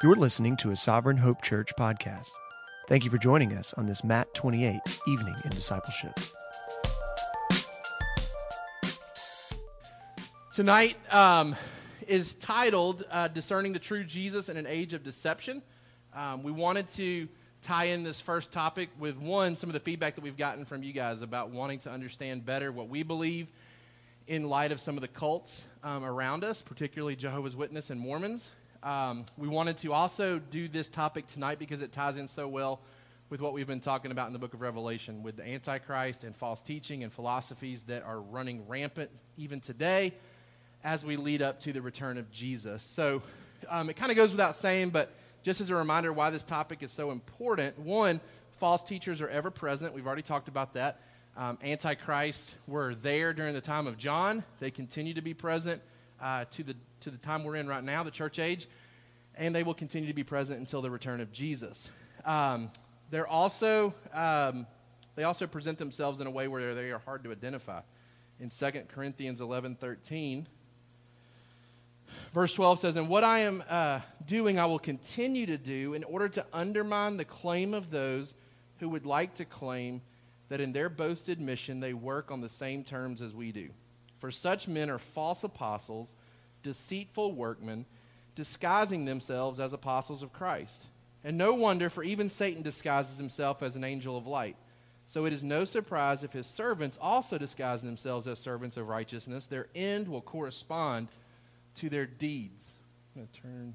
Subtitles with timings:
[0.00, 2.30] You're listening to a Sovereign Hope Church podcast.
[2.86, 4.78] Thank you for joining us on this Matt 28
[5.08, 6.16] evening in discipleship.
[10.54, 11.56] Tonight um,
[12.06, 15.62] is titled uh, Discerning the True Jesus in an Age of Deception.
[16.14, 17.26] Um, we wanted to
[17.60, 20.84] tie in this first topic with one, some of the feedback that we've gotten from
[20.84, 23.48] you guys about wanting to understand better what we believe
[24.28, 28.52] in light of some of the cults um, around us, particularly Jehovah's Witness and Mormons.
[28.88, 32.80] Um, we wanted to also do this topic tonight because it ties in so well
[33.28, 36.34] with what we've been talking about in the book of Revelation with the Antichrist and
[36.34, 40.14] false teaching and philosophies that are running rampant even today
[40.82, 42.82] as we lead up to the return of Jesus.
[42.82, 43.20] So
[43.68, 45.12] um, it kind of goes without saying, but
[45.42, 48.22] just as a reminder why this topic is so important one,
[48.58, 49.92] false teachers are ever present.
[49.92, 50.98] We've already talked about that.
[51.36, 55.82] Um, Antichrist were there during the time of John, they continue to be present
[56.20, 58.68] uh, to, the, to the time we're in right now, the church age,
[59.34, 61.90] and they will continue to be present until the return of Jesus.
[62.24, 62.70] Um,
[63.10, 64.66] they're also, um,
[65.14, 67.80] they also present themselves in a way where they are hard to identify.
[68.40, 70.46] In 2 Corinthians 11 13,
[72.32, 76.04] verse 12 says, And what I am uh, doing, I will continue to do in
[76.04, 78.34] order to undermine the claim of those
[78.78, 80.02] who would like to claim
[80.48, 83.70] that in their boasted mission they work on the same terms as we do.
[84.18, 86.14] For such men are false apostles,
[86.62, 87.86] deceitful workmen,
[88.34, 90.84] disguising themselves as apostles of Christ.
[91.24, 94.56] And no wonder, for even Satan disguises himself as an angel of light.
[95.06, 99.46] So it is no surprise if his servants also disguise themselves as servants of righteousness.
[99.46, 101.08] Their end will correspond
[101.76, 102.72] to their deeds.
[103.16, 103.74] I'm going to turn.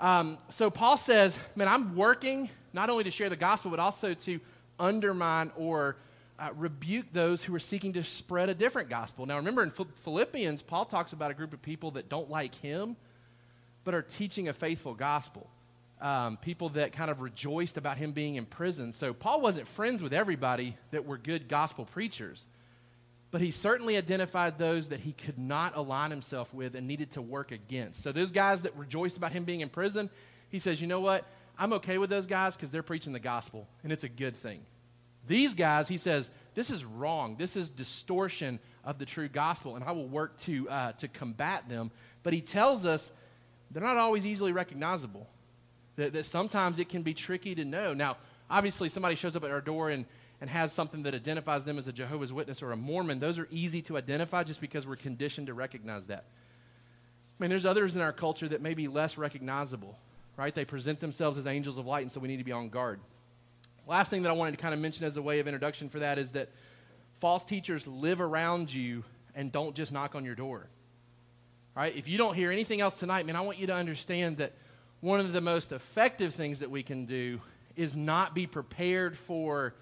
[0.00, 4.14] Um, so Paul says, Man, I'm working not only to share the gospel, but also
[4.14, 4.40] to
[4.78, 5.96] undermine or
[6.38, 9.26] uh, rebuke those who are seeking to spread a different gospel.
[9.26, 12.96] Now, remember in Philippians, Paul talks about a group of people that don't like him,
[13.84, 15.48] but are teaching a faithful gospel.
[16.00, 18.92] Um, people that kind of rejoiced about him being in prison.
[18.92, 22.46] So, Paul wasn't friends with everybody that were good gospel preachers,
[23.30, 27.22] but he certainly identified those that he could not align himself with and needed to
[27.22, 28.02] work against.
[28.02, 30.10] So, those guys that rejoiced about him being in prison,
[30.50, 31.24] he says, you know what?
[31.56, 34.60] I'm okay with those guys because they're preaching the gospel, and it's a good thing.
[35.26, 37.36] These guys, he says, this is wrong.
[37.36, 41.68] This is distortion of the true gospel, and I will work to, uh, to combat
[41.68, 41.90] them.
[42.22, 43.10] But he tells us
[43.70, 45.26] they're not always easily recognizable,
[45.96, 47.94] that, that sometimes it can be tricky to know.
[47.94, 48.18] Now,
[48.50, 50.04] obviously, somebody shows up at our door and,
[50.40, 53.18] and has something that identifies them as a Jehovah's Witness or a Mormon.
[53.18, 56.24] Those are easy to identify just because we're conditioned to recognize that.
[57.38, 59.98] I mean, there's others in our culture that may be less recognizable,
[60.36, 60.54] right?
[60.54, 63.00] They present themselves as angels of light, and so we need to be on guard.
[63.86, 65.98] Last thing that I wanted to kind of mention as a way of introduction for
[65.98, 66.48] that is that
[67.20, 70.68] false teachers live around you and don't just knock on your door.
[71.74, 71.94] Right?
[71.94, 74.52] If you don't hear anything else tonight, man, I want you to understand that
[75.00, 77.40] one of the most effective things that we can do
[77.76, 79.74] is not be prepared for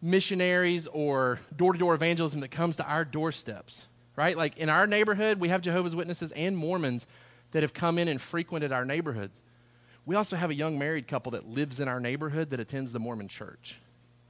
[0.00, 3.86] missionaries or door to door evangelism that comes to our doorsteps.
[4.14, 4.36] Right?
[4.36, 7.06] Like in our neighborhood, we have Jehovah's Witnesses and Mormons
[7.50, 9.42] that have come in and frequented our neighborhoods.
[10.06, 13.00] We also have a young married couple that lives in our neighborhood that attends the
[13.00, 13.78] Mormon church,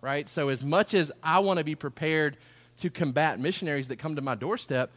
[0.01, 0.27] right?
[0.27, 2.39] So, as much as I want to be prepared
[2.79, 4.91] to combat missionaries that come to my doorstep,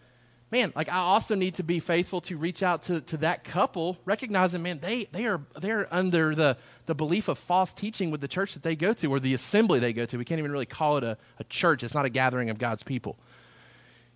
[0.52, 3.98] man, like I also need to be faithful to reach out to, to that couple,
[4.06, 8.28] recognizing, man, they, they are they're under the, the belief of false teaching with the
[8.30, 10.18] church that they go to or the assembly they go to.
[10.18, 12.84] We can't even really call it a, a church, it's not a gathering of God's
[12.84, 13.18] people.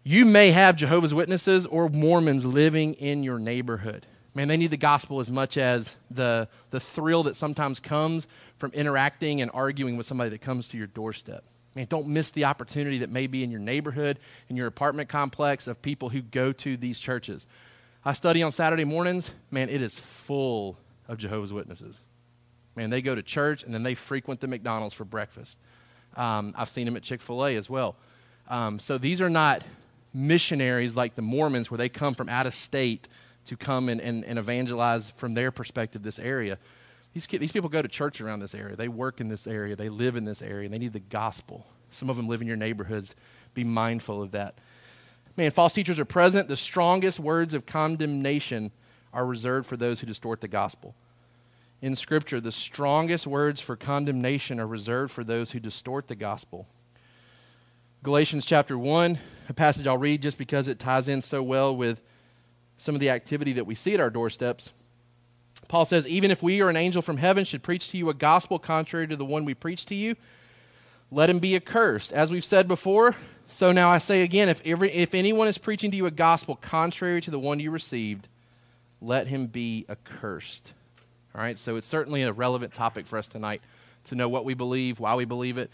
[0.06, 4.06] You may have Jehovah's Witnesses or Mormons living in your neighborhood.
[4.36, 8.28] Man, they need the gospel as much as the, the thrill that sometimes comes
[8.58, 11.44] from interacting and arguing with somebody that comes to your doorstep.
[11.76, 15.68] Man, don't miss the opportunity that may be in your neighborhood, in your apartment complex
[15.68, 17.46] of people who go to these churches.
[18.06, 19.32] I study on Saturday mornings.
[19.52, 20.78] Man, it is full
[21.08, 22.00] of Jehovah's Witnesses.
[22.76, 25.58] Man, they go to church and then they frequent the McDonald's for breakfast.
[26.16, 27.96] Um, I've seen them at Chick fil A as well.
[28.50, 29.64] Um, so these are not
[30.14, 33.08] missionaries like the Mormons where they come from out of state
[33.46, 36.58] to come and, and, and evangelize from their perspective this area.
[37.14, 38.76] These, these people go to church around this area.
[38.76, 39.76] They work in this area.
[39.76, 40.66] They live in this area.
[40.66, 41.66] And they need the gospel.
[41.92, 43.16] Some of them live in your neighborhoods.
[43.54, 44.56] Be mindful of that.
[45.38, 46.48] Man, false teachers are present.
[46.48, 48.72] The strongest words of condemnation
[49.14, 50.96] are reserved for those who distort the gospel.
[51.82, 56.68] In Scripture, the strongest words for condemnation are reserved for those who distort the gospel.
[58.04, 59.18] Galatians chapter 1,
[59.50, 62.04] a passage I'll read just because it ties in so well with
[62.84, 64.72] some of the activity that we see at our doorsteps.
[65.70, 68.14] Paul says, Even if we or an angel from heaven should preach to you a
[68.14, 70.18] gospel contrary to the one we preach to you,
[71.10, 72.12] let him be accursed.
[72.12, 73.16] As we've said before,
[73.48, 76.58] So now I say again if, every, if anyone is preaching to you a gospel
[76.58, 78.28] contrary to the one you received,
[79.00, 80.74] let him be accursed.
[81.34, 83.62] All right, so it's certainly a relevant topic for us tonight
[84.06, 85.72] to know what we believe, why we believe it.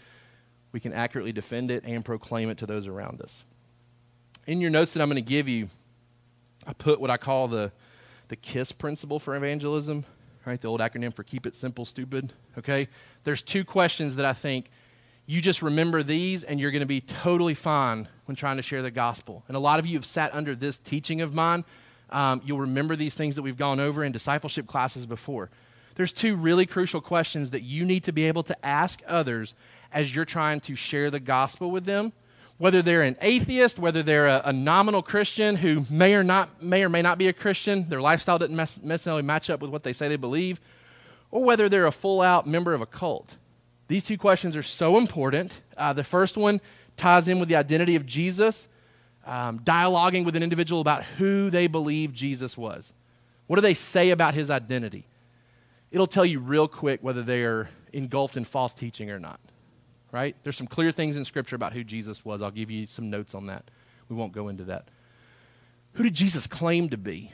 [0.70, 3.44] We can accurately defend it and proclaim it to those around us.
[4.46, 5.70] In your notes that I'm going to give you,
[6.66, 7.72] I put what I call the,
[8.28, 10.04] the KISS principle for evangelism,
[10.44, 10.60] right?
[10.60, 12.32] The old acronym for keep it simple, stupid.
[12.58, 12.88] Okay?
[13.24, 14.70] There's two questions that I think
[15.26, 18.82] you just remember these and you're going to be totally fine when trying to share
[18.82, 19.44] the gospel.
[19.48, 21.64] And a lot of you have sat under this teaching of mine.
[22.10, 25.50] Um, you'll remember these things that we've gone over in discipleship classes before.
[25.94, 29.54] There's two really crucial questions that you need to be able to ask others
[29.92, 32.12] as you're trying to share the gospel with them.
[32.60, 36.84] Whether they're an atheist, whether they're a, a nominal Christian who may or not may
[36.84, 38.54] or may not be a Christian, their lifestyle doesn't
[38.84, 40.60] necessarily match up with what they say they believe,
[41.30, 43.38] or whether they're a full out member of a cult.
[43.88, 45.62] These two questions are so important.
[45.74, 46.60] Uh, the first one
[46.98, 48.68] ties in with the identity of Jesus,
[49.24, 52.92] um, dialoguing with an individual about who they believe Jesus was.
[53.46, 55.06] What do they say about his identity?
[55.90, 59.40] It'll tell you real quick whether they are engulfed in false teaching or not.
[60.12, 60.34] Right?
[60.42, 62.42] There's some clear things in Scripture about who Jesus was.
[62.42, 63.64] I'll give you some notes on that.
[64.08, 64.88] We won't go into that.
[65.92, 67.30] Who did Jesus claim to be?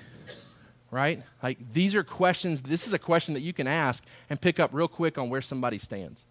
[0.91, 1.23] Right?
[1.43, 4.71] Like, these are questions, this is a question that you can ask and pick up
[4.73, 6.25] real quick on where somebody stands.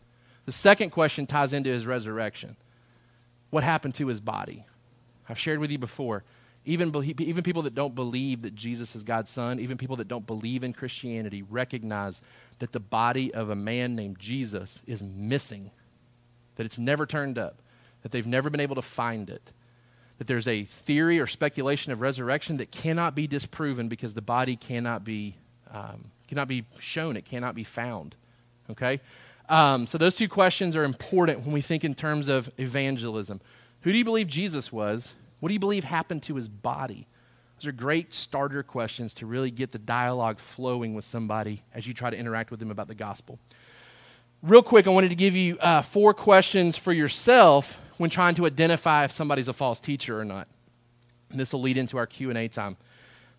[0.46, 2.56] The second question ties into his resurrection.
[3.50, 4.66] What happened to his body?
[5.28, 6.24] I've shared with you before.
[6.66, 10.26] Even, even people that don't believe that Jesus is God's son, even people that don't
[10.26, 12.22] believe in Christianity, recognize
[12.60, 15.70] that the body of a man named Jesus is missing,
[16.56, 17.62] that it's never turned up,
[18.02, 19.52] that they've never been able to find it,
[20.18, 24.56] that there's a theory or speculation of resurrection that cannot be disproven because the body
[24.56, 25.36] cannot be,
[25.72, 28.16] um, cannot be shown, it cannot be found.
[28.70, 29.02] Okay?
[29.50, 33.42] Um, so those two questions are important when we think in terms of evangelism.
[33.82, 35.14] Who do you believe Jesus was?
[35.40, 37.08] What do you believe happened to his body?
[37.60, 41.94] Those are great starter questions to really get the dialogue flowing with somebody as you
[41.94, 43.40] try to interact with them about the gospel.
[44.46, 48.46] Real quick, I wanted to give you uh, four questions for yourself when trying to
[48.46, 50.48] identify if somebody's a false teacher or not.
[51.32, 52.78] And this will lead into our Q&A time.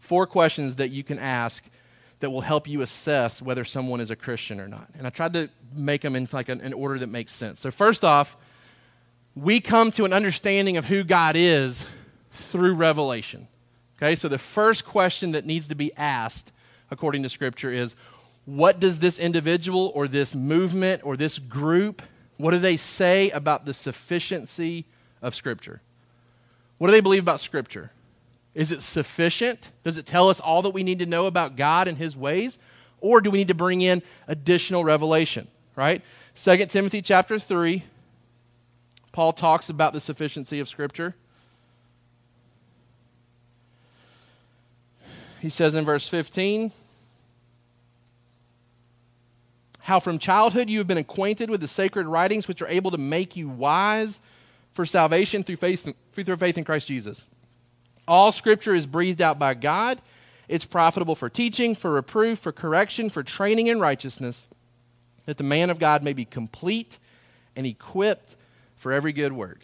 [0.00, 1.62] Four questions that you can ask
[2.19, 4.88] that will help you assess whether someone is a Christian or not.
[4.99, 7.61] And I tried to make them in like an, an order that makes sense.
[7.61, 8.37] So first off,
[9.37, 11.87] we come to an understanding of who God is
[12.32, 13.47] through revelation.
[13.99, 16.50] Okay, so the first question that needs to be asked,
[16.91, 17.94] according to Scripture, is
[18.46, 22.00] what does this individual or this movement or this group,
[22.38, 24.87] what do they say about the sufficiency
[25.20, 25.82] of Scripture?
[26.78, 27.90] What do they believe about Scripture?
[28.54, 29.72] Is it sufficient?
[29.84, 32.58] Does it tell us all that we need to know about God and his ways?
[33.00, 36.00] Or do we need to bring in additional revelation, right?
[36.37, 37.82] 2 Timothy chapter 3,
[39.12, 41.14] Paul talks about the sufficiency of Scripture.
[45.40, 46.72] He says in verse 15,
[49.86, 52.98] How from childhood you have been acquainted with the sacred writings which are able to
[52.98, 54.18] make you wise
[54.72, 57.24] for salvation through faith, through faith in Christ Jesus.
[58.08, 60.00] All scripture is breathed out by God.
[60.48, 64.48] It's profitable for teaching, for reproof, for correction, for training in righteousness,
[65.24, 66.98] that the man of God may be complete
[67.54, 68.34] and equipped
[68.74, 69.60] for every good work.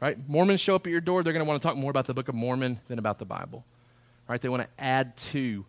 [0.00, 0.16] Right?
[0.28, 2.14] Mormons show up at your door, they're going to want to talk more about the
[2.14, 3.64] Book of Mormon than about the Bible.
[4.28, 4.40] Right?
[4.40, 5.64] They want to add to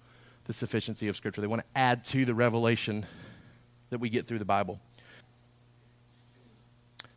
[0.45, 1.41] the sufficiency of Scripture.
[1.41, 3.07] They want to add to the revelation
[3.91, 4.79] that we get through the Bible.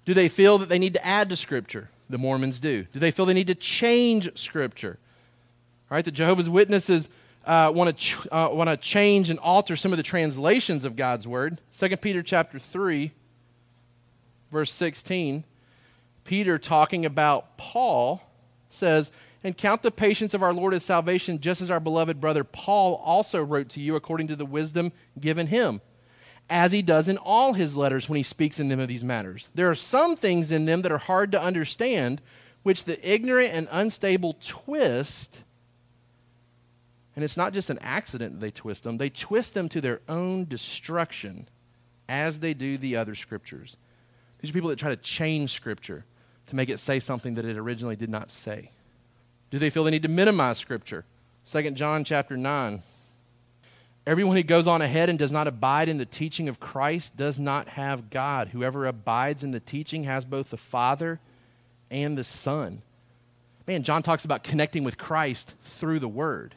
[0.04, 1.88] Do they feel that they need to add to Scripture?
[2.10, 2.84] The Mormons do.
[2.92, 4.98] Do they feel they need to change Scripture?
[5.90, 7.08] All right, the Jehovah's Witnesses
[7.46, 10.96] uh, want to ch- uh, want to change and alter some of the translations of
[10.96, 11.60] God's word.
[11.78, 13.12] 2 Peter chapter 3
[14.50, 15.44] verse 16.
[16.24, 18.22] Peter talking about Paul
[18.70, 19.10] says,
[19.42, 22.94] "And count the patience of our Lord as salvation, just as our beloved brother Paul
[23.04, 25.80] also wrote to you according to the wisdom given him."
[26.50, 29.48] As he does in all his letters when he speaks in them of these matters.
[29.54, 32.20] There are some things in them that are hard to understand,
[32.62, 35.42] which the ignorant and unstable twist.
[37.16, 40.44] And it's not just an accident they twist them, they twist them to their own
[40.44, 41.48] destruction
[42.08, 43.76] as they do the other scriptures.
[44.40, 46.04] These are people that try to change scripture
[46.48, 48.70] to make it say something that it originally did not say.
[49.50, 51.06] Do they feel they need to minimize scripture?
[51.50, 52.82] 2 John chapter 9
[54.06, 57.38] Everyone who goes on ahead and does not abide in the teaching of Christ does
[57.38, 58.48] not have God.
[58.48, 61.20] Whoever abides in the teaching has both the Father
[61.90, 62.82] and the Son.
[63.66, 66.54] Man, John talks about connecting with Christ through the Word.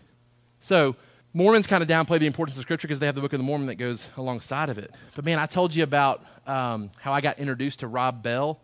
[0.59, 0.97] So,
[1.33, 3.45] Mormons kind of downplay the importance of Scripture because they have the Book of the
[3.45, 4.91] Mormon that goes alongside of it.
[5.15, 8.59] But man, I told you about um, how I got introduced to Rob Bell.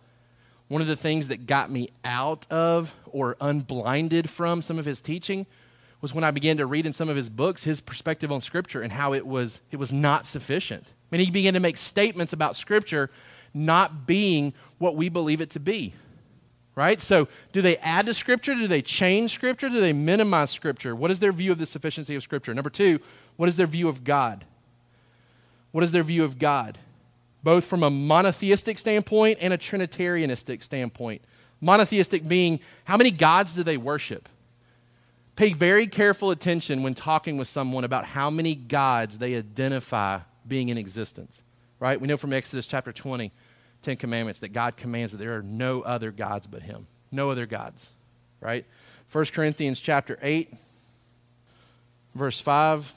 [0.68, 5.00] one of the things that got me out of or unblinded from some of his
[5.00, 5.46] teaching
[6.04, 8.82] was when I began to read in some of his books his perspective on Scripture
[8.82, 10.84] and how it was, it was not sufficient.
[10.86, 13.10] I mean, he began to make statements about Scripture
[13.54, 15.94] not being what we believe it to be.
[16.76, 17.00] Right?
[17.00, 18.54] So, do they add to Scripture?
[18.54, 19.70] Do they change Scripture?
[19.70, 20.94] Do they minimize Scripture?
[20.94, 22.54] What is their view of the sufficiency of Scripture?
[22.54, 23.00] Number two,
[23.38, 24.44] what is their view of God?
[25.72, 26.80] What is their view of God?
[27.44, 31.22] Both from a monotheistic standpoint and a Trinitarianistic standpoint.
[31.62, 34.28] Monotheistic being, how many gods do they worship?
[35.36, 40.70] Pay very careful attention when talking with someone about how many gods they identify being
[40.70, 41.42] in existence.
[41.80, 42.00] Right?
[42.00, 43.32] We know from Exodus chapter 20
[43.82, 46.88] Ten Commandments that God commands that there are no other gods but Him.
[47.12, 47.92] No other gods,
[48.40, 48.66] right?
[49.12, 50.54] 1 Corinthians chapter 8,
[52.16, 52.94] verse 5.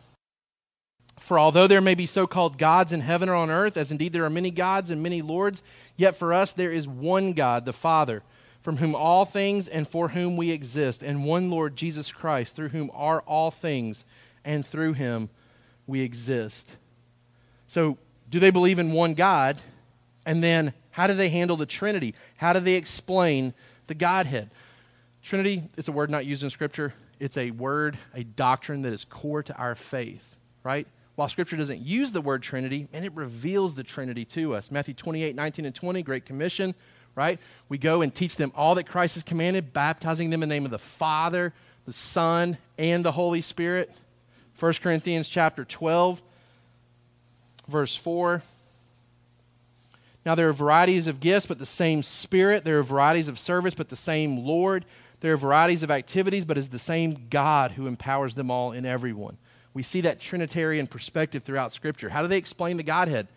[1.19, 4.13] For although there may be so called gods in heaven or on earth, as indeed
[4.13, 5.63] there are many gods and many lords,
[5.97, 8.23] yet for us there is one God, the Father,
[8.67, 12.71] from whom all things and for whom we exist, and one Lord Jesus Christ, through
[12.71, 14.05] whom are all things,
[14.45, 15.31] and through him
[15.87, 16.75] we exist.
[17.69, 17.97] So,
[18.29, 19.63] do they believe in one God?
[20.25, 22.13] And then, how do they handle the Trinity?
[22.39, 23.55] How do they explain
[23.87, 24.51] the Godhead?
[25.23, 26.93] Trinity is a word not used in Scripture.
[27.21, 30.89] It's a word, a doctrine that is core to our faith, right?
[31.15, 34.73] While Scripture doesn't use the word Trinity, and it reveals the Trinity to us.
[34.73, 36.75] Matthew 28, 19, and 20, Great Commission,
[37.17, 37.41] right?
[37.69, 40.65] We go and teach them all that Christ has commanded, baptizing them in the name
[40.65, 41.53] of the Father,
[41.87, 43.91] the Son, and the Holy Spirit.
[44.61, 46.23] 1 Corinthians chapter 12,
[47.67, 48.43] verse 4.
[50.25, 52.65] Now, there are varieties of gifts, but the same Spirit.
[52.65, 54.85] There are varieties of service, but the same Lord.
[55.21, 58.85] There are varieties of activities, but it's the same God who empowers them all in
[58.85, 59.39] everyone.
[59.73, 62.09] We see that Trinitarian perspective throughout Scripture.
[62.11, 63.29] How do they explain the Godhead?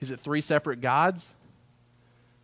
[0.00, 1.34] Is it three separate gods?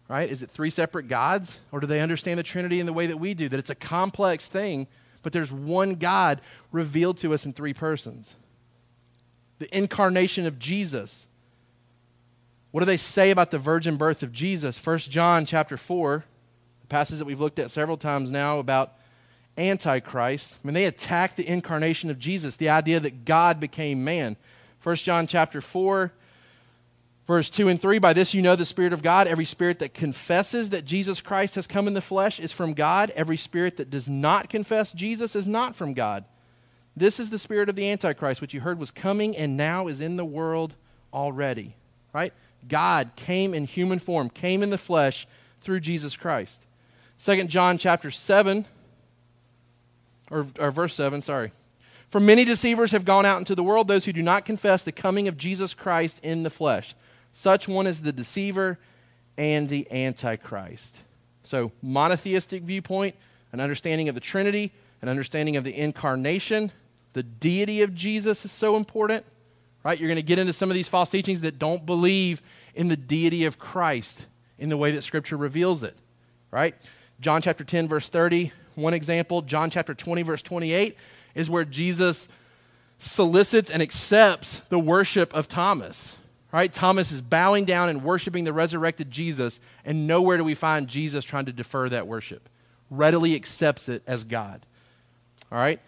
[0.08, 0.30] Right?
[0.30, 1.58] Is it three separate gods?
[1.72, 3.48] Or do they understand the Trinity in the way that we do?
[3.48, 4.86] That it's a complex thing,
[5.22, 8.36] but there's one God revealed to us in three persons.
[9.58, 11.26] The incarnation of Jesus
[12.76, 14.84] what do they say about the virgin birth of Jesus?
[14.84, 16.24] 1 John chapter 4,
[16.84, 18.92] a passage that we've looked at several times now about
[19.56, 20.58] Antichrist.
[20.62, 24.36] I mean, they attack the incarnation of Jesus, the idea that God became man.
[24.82, 26.12] 1 John chapter 4,
[27.26, 29.26] verse 2 and 3 By this you know the Spirit of God.
[29.26, 33.10] Every spirit that confesses that Jesus Christ has come in the flesh is from God.
[33.14, 36.24] Every spirit that does not confess Jesus is not from God.
[36.96, 40.00] This is the spirit of the Antichrist, which you heard was coming and now is
[40.00, 40.74] in the world
[41.12, 41.74] already.
[42.12, 42.32] Right?
[42.66, 45.26] God came in human form, came in the flesh
[45.60, 46.64] through Jesus Christ.
[47.18, 48.64] Second John chapter 7,
[50.30, 51.52] or, or verse 7, sorry.
[52.08, 54.92] For many deceivers have gone out into the world, those who do not confess the
[54.92, 56.94] coming of Jesus Christ in the flesh.
[57.36, 58.78] Such one is the deceiver
[59.36, 61.00] and the antichrist.
[61.44, 63.14] So, monotheistic viewpoint,
[63.52, 66.72] an understanding of the Trinity, an understanding of the incarnation,
[67.12, 69.24] the deity of Jesus is so important
[69.86, 70.00] right?
[70.00, 72.42] You're going to get into some of these false teachings that don't believe
[72.74, 74.26] in the deity of Christ
[74.58, 75.96] in the way that Scripture reveals it,
[76.50, 76.74] right?
[77.20, 79.42] John chapter 10, verse 30, one example.
[79.42, 80.96] John chapter 20, verse 28
[81.36, 82.26] is where Jesus
[82.98, 86.15] solicits and accepts the worship of Thomas,
[86.56, 86.72] right?
[86.72, 91.24] Thomas is bowing down and worshiping the resurrected Jesus, and nowhere do we find Jesus
[91.24, 92.48] trying to defer that worship.
[92.90, 94.64] Readily accepts it as God,
[95.50, 95.80] all right?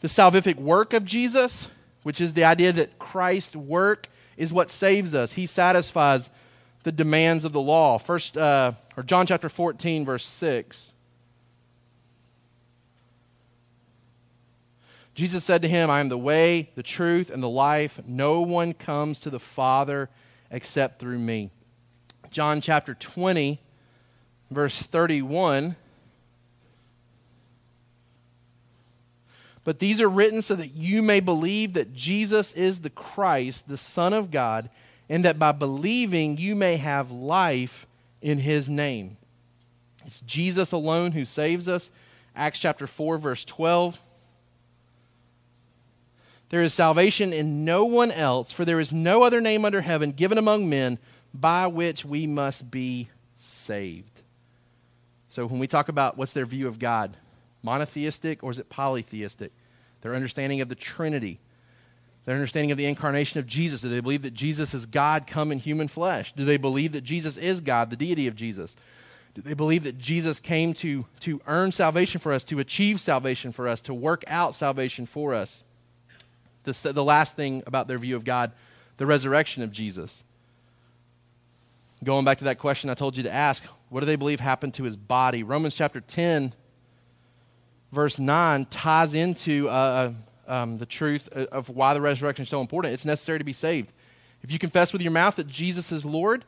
[0.00, 1.68] The salvific work of Jesus
[2.06, 5.32] which is the idea that Christ's work is what saves us.
[5.32, 6.30] He satisfies
[6.84, 7.98] the demands of the law.
[7.98, 10.92] First, uh, or John chapter 14, verse 6.
[15.16, 17.98] Jesus said to him, I am the way, the truth, and the life.
[18.06, 20.10] No one comes to the Father
[20.50, 21.50] except through me.
[22.30, 23.58] John chapter 20,
[24.50, 25.74] verse 31.
[29.64, 33.78] But these are written so that you may believe that Jesus is the Christ, the
[33.78, 34.68] Son of God,
[35.08, 37.86] and that by believing you may have life
[38.20, 39.16] in his name.
[40.04, 41.90] It's Jesus alone who saves us.
[42.34, 43.98] Acts chapter 4, verse 12.
[46.48, 50.12] There is salvation in no one else, for there is no other name under heaven
[50.12, 50.98] given among men
[51.34, 54.22] by which we must be saved.
[55.28, 57.16] So when we talk about what's their view of God,
[57.62, 59.52] monotheistic or is it polytheistic?
[60.02, 61.40] Their understanding of the Trinity,
[62.24, 63.80] their understanding of the incarnation of Jesus.
[63.80, 66.32] Do they believe that Jesus is God come in human flesh?
[66.32, 68.76] Do they believe that Jesus is God, the deity of Jesus?
[69.34, 73.52] Do they believe that Jesus came to, to earn salvation for us, to achieve salvation
[73.52, 75.62] for us, to work out salvation for us?
[76.66, 78.52] The last thing about their view of God,
[78.96, 80.24] the resurrection of Jesus.
[82.04, 84.74] Going back to that question I told you to ask, What do they believe happened
[84.74, 85.42] to his body?
[85.42, 86.52] Romans chapter 10,
[87.92, 90.12] verse 9, ties into uh, uh
[90.48, 92.94] um, the truth of why the resurrection is so important.
[92.94, 93.92] It's necessary to be saved.
[94.42, 96.44] If you confess with your mouth that Jesus is Lord,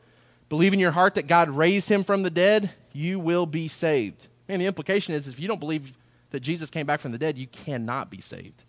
[0.47, 4.27] believe in your heart that God raised him from the dead, you will be saved.
[4.47, 5.93] And the implication is if you don't believe
[6.31, 8.63] that Jesus came back from the dead, you cannot be saved.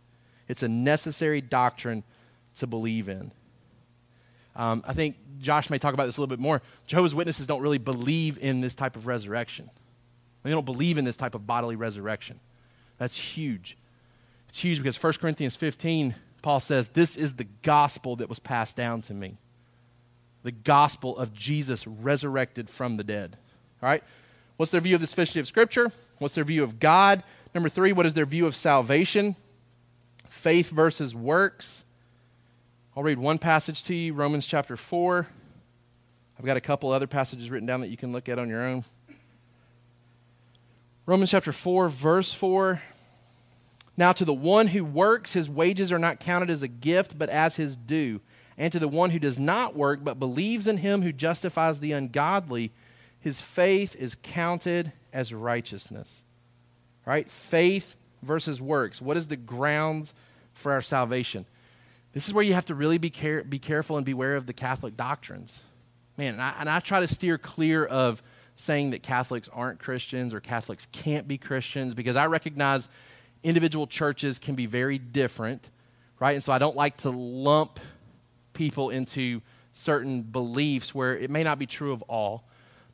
[0.51, 2.03] It's a necessary doctrine
[2.57, 3.31] to believe in.
[4.57, 6.61] Um, I think Josh may talk about this a little bit more.
[6.89, 9.71] Jehovah's Witnesses don't really believe in this type of resurrection.
[10.43, 12.41] They don't believe in this type of bodily resurrection.
[12.99, 13.77] That's huge.
[14.49, 18.77] It's huge because 1 Corinthians 15, Paul says, This is the gospel that was passed
[18.77, 19.37] down to me.
[20.43, 23.37] The gospel of Jesus resurrected from the dead.
[23.81, 24.03] All right?
[24.57, 25.93] What's their view of the sufficiency of Scripture?
[26.19, 27.23] What's their view of God?
[27.55, 29.37] Number three, what is their view of salvation?
[30.41, 31.85] Faith versus works.
[32.97, 35.27] I'll read one passage to you Romans chapter 4.
[36.39, 38.65] I've got a couple other passages written down that you can look at on your
[38.65, 38.87] own.
[41.05, 42.81] Romans chapter 4, verse 4.
[43.99, 47.29] Now, to the one who works, his wages are not counted as a gift, but
[47.29, 48.23] as his due.
[48.57, 51.93] And to the one who does not work, but believes in him who justifies the
[51.93, 52.73] ungodly,
[53.19, 56.25] his faith is counted as righteousness.
[57.05, 57.31] Right?
[57.31, 59.03] Faith versus works.
[59.03, 60.15] What is the grounds
[60.61, 61.47] for our salvation?
[62.13, 64.53] This is where you have to really be, care- be careful and beware of the
[64.53, 65.61] Catholic doctrines.
[66.17, 68.23] Man, and I, and I try to steer clear of
[68.57, 72.89] saying that Catholics aren't Christians or Catholics can't be Christians because I recognize
[73.43, 75.71] individual churches can be very different,
[76.19, 76.35] right?
[76.35, 77.81] And so I don't like to lump
[78.53, 79.41] people into
[79.73, 82.45] certain beliefs where it may not be true of all.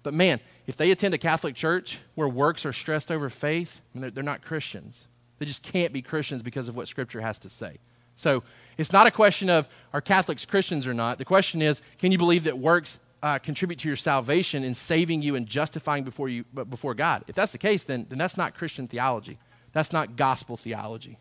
[0.05, 4.11] But man, if they attend a Catholic church where works are stressed over faith, they're,
[4.11, 5.09] they're not Christians.
[5.39, 7.79] They just can't be Christians because of what Scripture has to say.
[8.17, 8.43] So
[8.79, 11.19] it's not a question of are Catholics Christians or not.
[11.19, 15.23] The question is can you believe that works uh, contribute to your salvation in saving
[15.23, 17.25] you and justifying before, you, before God?
[17.29, 19.39] If that's the case, then, then that's not Christian theology.
[19.73, 21.19] That's not gospel theology.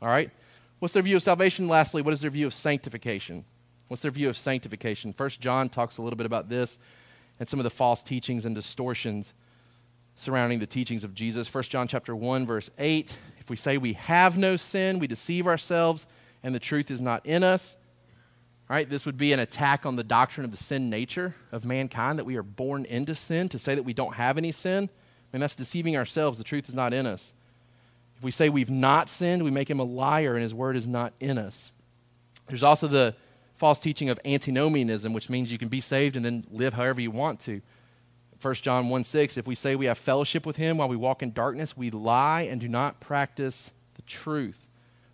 [0.00, 0.30] All right?
[0.78, 1.68] What's their view of salvation?
[1.68, 3.44] Lastly, what is their view of sanctification?
[3.88, 5.12] What's their view of sanctification?
[5.12, 6.78] First John talks a little bit about this
[7.38, 9.34] and some of the false teachings and distortions
[10.14, 11.48] surrounding the teachings of Jesus.
[11.48, 15.48] First John chapter 1 verse 8, if we say we have no sin, we deceive
[15.48, 16.06] ourselves
[16.44, 17.76] and the truth is not in us.
[18.70, 21.64] All right, this would be an attack on the doctrine of the sin nature of
[21.64, 24.84] mankind that we are born into sin to say that we don't have any sin.
[24.84, 26.38] I mean, that's deceiving ourselves.
[26.38, 27.34] The truth is not in us.
[28.16, 30.86] If we say we've not sinned, we make him a liar and his word is
[30.86, 31.72] not in us.
[32.46, 33.16] There's also the
[33.56, 37.10] false teaching of antinomianism, which means you can be saved and then live however you
[37.10, 37.60] want to.
[38.42, 41.22] 1 John 1 6, if we say we have fellowship with him while we walk
[41.22, 44.66] in darkness, we lie and do not practice the truth.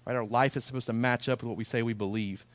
[0.06, 0.16] Right?
[0.16, 2.46] Our life is supposed to match up with what we say we believe.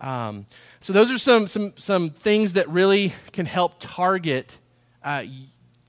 [0.00, 0.46] Um,
[0.80, 4.58] so those are some, some, some things that really can help target
[5.02, 5.24] uh,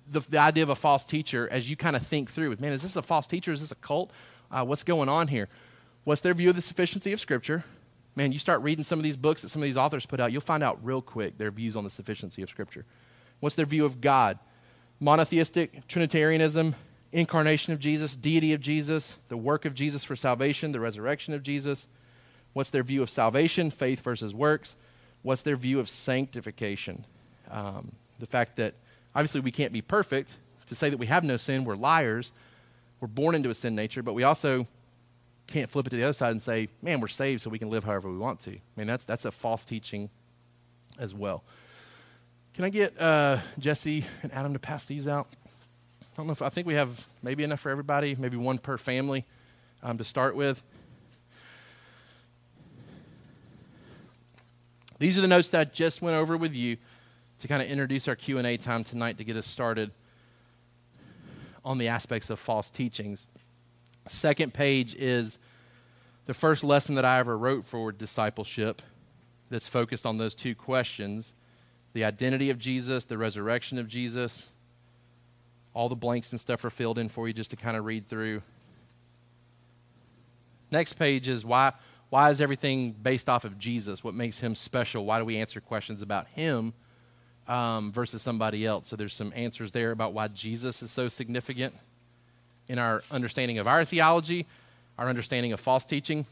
[0.09, 2.81] the, the, idea of a false teacher as you kind of think through Man, is
[2.81, 3.51] this a false teacher?
[3.51, 4.11] Is this a cult?
[4.51, 5.47] Uh, what's going on here?
[6.05, 7.63] What's their view of the sufficiency of Scripture?
[8.19, 10.31] man, you start reading some of these books that some of these authors put out,
[10.31, 12.85] you'll find out real quick their views on the sufficiency of Scripture.
[13.39, 14.39] What's their view of God?
[14.99, 16.75] Monotheistic, Trinitarianism,
[17.12, 21.43] incarnation of Jesus, deity of Jesus, the work of Jesus for salvation, the resurrection of
[21.43, 21.88] Jesus.
[22.54, 24.75] What's their view of salvation, faith versus works?
[25.21, 27.06] What's their view of sanctification?
[27.49, 28.75] Um, the fact that
[29.15, 30.38] obviously we can't be perfect.
[30.67, 32.32] To say that we have no sin, we're liars.
[32.99, 34.67] We're born into a sin nature, but we also
[35.47, 37.69] can't flip it to the other side and say, man, we're saved so we can
[37.69, 38.52] live however we want to.
[38.52, 40.10] I mean, that's, that's a false teaching
[40.99, 41.43] as well.
[42.60, 45.30] Can I get uh, Jesse and Adam to pass these out?
[46.02, 48.78] I don't know if I think we have maybe enough for everybody, maybe one per
[48.78, 49.24] family
[49.82, 50.62] um, to start with.
[54.98, 56.76] These are the notes that I just went over with you
[57.39, 59.91] to kind of introduce our Q&A time tonight to get us started
[61.63, 63.26] on the aspects of false teachings.
[64.06, 65.39] Second page is
[66.26, 68.82] the first lesson that I ever wrote for discipleship
[69.50, 71.36] that's focused on those two questions
[71.93, 74.47] the identity of Jesus, the resurrection of Jesus.
[75.73, 78.08] All the blanks and stuff are filled in for you just to kind of read
[78.08, 78.41] through.
[80.71, 81.73] Next page is why,
[82.10, 84.04] why is everything based off of Jesus?
[84.04, 85.06] What makes him special?
[85.06, 86.73] Why do we answer questions about him
[87.47, 88.88] um, versus somebody else?
[88.88, 91.73] So there's some answers there about why Jesus is so significant
[92.67, 94.45] in our understanding of our theology,
[94.97, 96.25] our understanding of false teaching.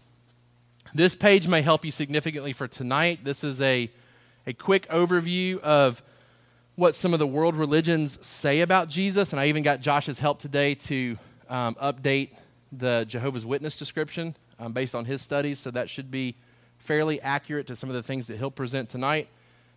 [0.93, 3.23] This page may help you significantly for tonight.
[3.23, 3.89] This is a,
[4.47, 6.01] a quick overview of
[6.75, 10.39] what some of the world religions say about Jesus, and I even got Josh's help
[10.39, 11.17] today to
[11.49, 12.29] um, update
[12.71, 16.37] the Jehovah's Witness description um, based on his studies, so that should be
[16.77, 19.27] fairly accurate to some of the things that he'll present tonight.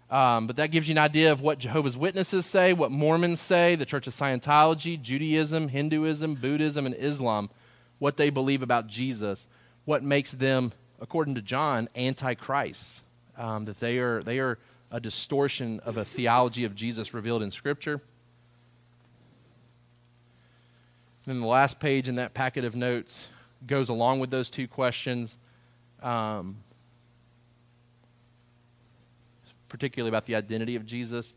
[0.08, 3.74] Um, but that gives you an idea of what Jehovah's Witnesses say, what Mormons say,
[3.74, 7.50] the Church of Scientology, Judaism, Hinduism, Buddhism, and Islam,
[7.98, 9.48] what they believe about Jesus,
[9.84, 13.02] what makes them, according to John, antichrist.
[13.40, 14.58] Um, that they are, they are
[14.90, 18.02] a distortion of a theology of Jesus revealed in Scripture.
[21.24, 23.28] Then the last page in that packet of notes
[23.66, 25.38] goes along with those two questions.
[26.02, 26.58] Um,
[29.70, 31.34] particularly about the identity of Jesus.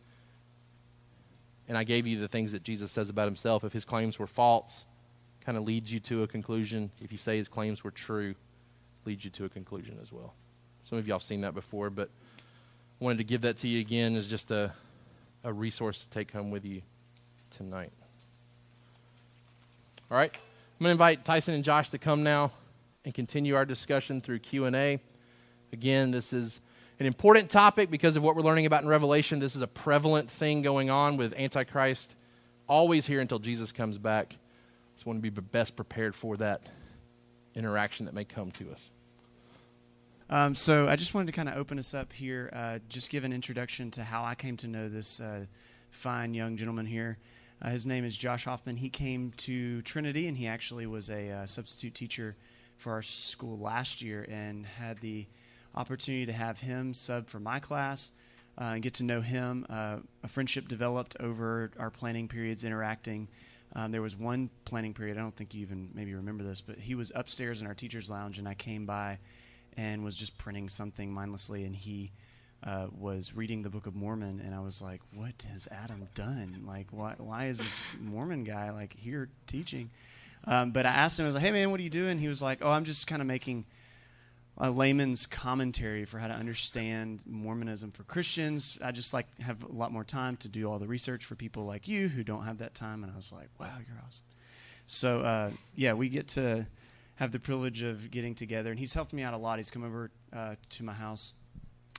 [1.69, 3.63] And I gave you the things that Jesus says about himself.
[3.63, 4.85] If his claims were false,
[5.45, 6.91] kind of leads you to a conclusion.
[7.01, 8.35] If you say his claims were true,
[9.05, 10.33] leads you to a conclusion as well.
[10.83, 13.79] Some of y'all have seen that before, but I wanted to give that to you
[13.79, 14.73] again as just a,
[15.43, 16.81] a resource to take home with you
[17.51, 17.91] tonight.
[20.11, 20.33] All right.
[20.33, 22.51] I'm going to invite Tyson and Josh to come now
[23.05, 24.99] and continue our discussion through Q&A.
[25.71, 26.59] Again, this is
[26.99, 29.39] an important topic because of what we're learning about in Revelation.
[29.39, 32.15] This is a prevalent thing going on with Antichrist
[32.67, 34.37] always here until Jesus comes back.
[34.95, 36.61] Just want to be best prepared for that
[37.55, 38.89] interaction that may come to us.
[40.29, 43.23] Um, so I just wanted to kind of open us up here, uh, just give
[43.23, 45.45] an introduction to how I came to know this uh,
[45.91, 47.17] fine young gentleman here.
[47.61, 48.77] Uh, his name is Josh Hoffman.
[48.77, 52.35] He came to Trinity, and he actually was a uh, substitute teacher
[52.77, 55.25] for our school last year, and had the
[55.75, 58.11] opportunity to have him sub for my class
[58.59, 59.65] uh, and get to know him.
[59.69, 63.27] Uh, a friendship developed over our planning periods, interacting.
[63.75, 66.77] Um, there was one planning period, I don't think you even maybe remember this, but
[66.77, 69.17] he was upstairs in our teacher's lounge, and I came by
[69.77, 72.11] and was just printing something mindlessly, and he
[72.63, 76.63] uh, was reading the Book of Mormon, and I was like, "What has Adam done?
[76.65, 79.89] Like, why, why is this Mormon guy like here teaching?"
[80.45, 82.27] Um, but I asked him, I was like, "Hey man, what are you doing?" He
[82.27, 83.65] was like, "Oh, I'm just kind of making
[84.57, 88.77] a layman's commentary for how to understand Mormonism for Christians.
[88.83, 91.65] I just like have a lot more time to do all the research for people
[91.65, 93.03] like you who don't have that time.
[93.03, 94.25] And I was like, wow, you're awesome.
[94.85, 96.67] So uh, yeah, we get to
[97.15, 99.57] have the privilege of getting together, and he's helped me out a lot.
[99.57, 101.33] He's come over uh, to my house,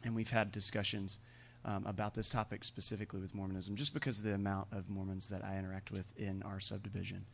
[0.05, 1.20] and we've had discussions.
[1.66, 5.42] Um, about this topic specifically with Mormonism, just because of the amount of Mormons that
[5.42, 7.24] I interact with in our subdivision.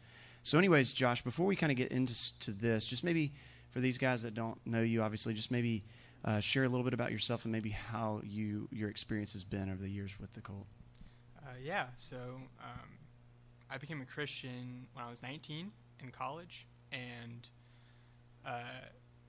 [0.45, 3.33] So, anyways, Josh, before we kind of get into this, just maybe
[3.71, 5.85] for these guys that don't know you, obviously, just maybe
[6.25, 9.71] uh, share a little bit about yourself and maybe how you your experience has been
[9.71, 10.67] over the years with the cult.
[11.39, 12.17] Uh, yeah, so
[12.63, 12.89] um,
[13.71, 15.71] I became a Christian when I was 19
[16.03, 17.47] in college, and
[18.47, 18.63] uh,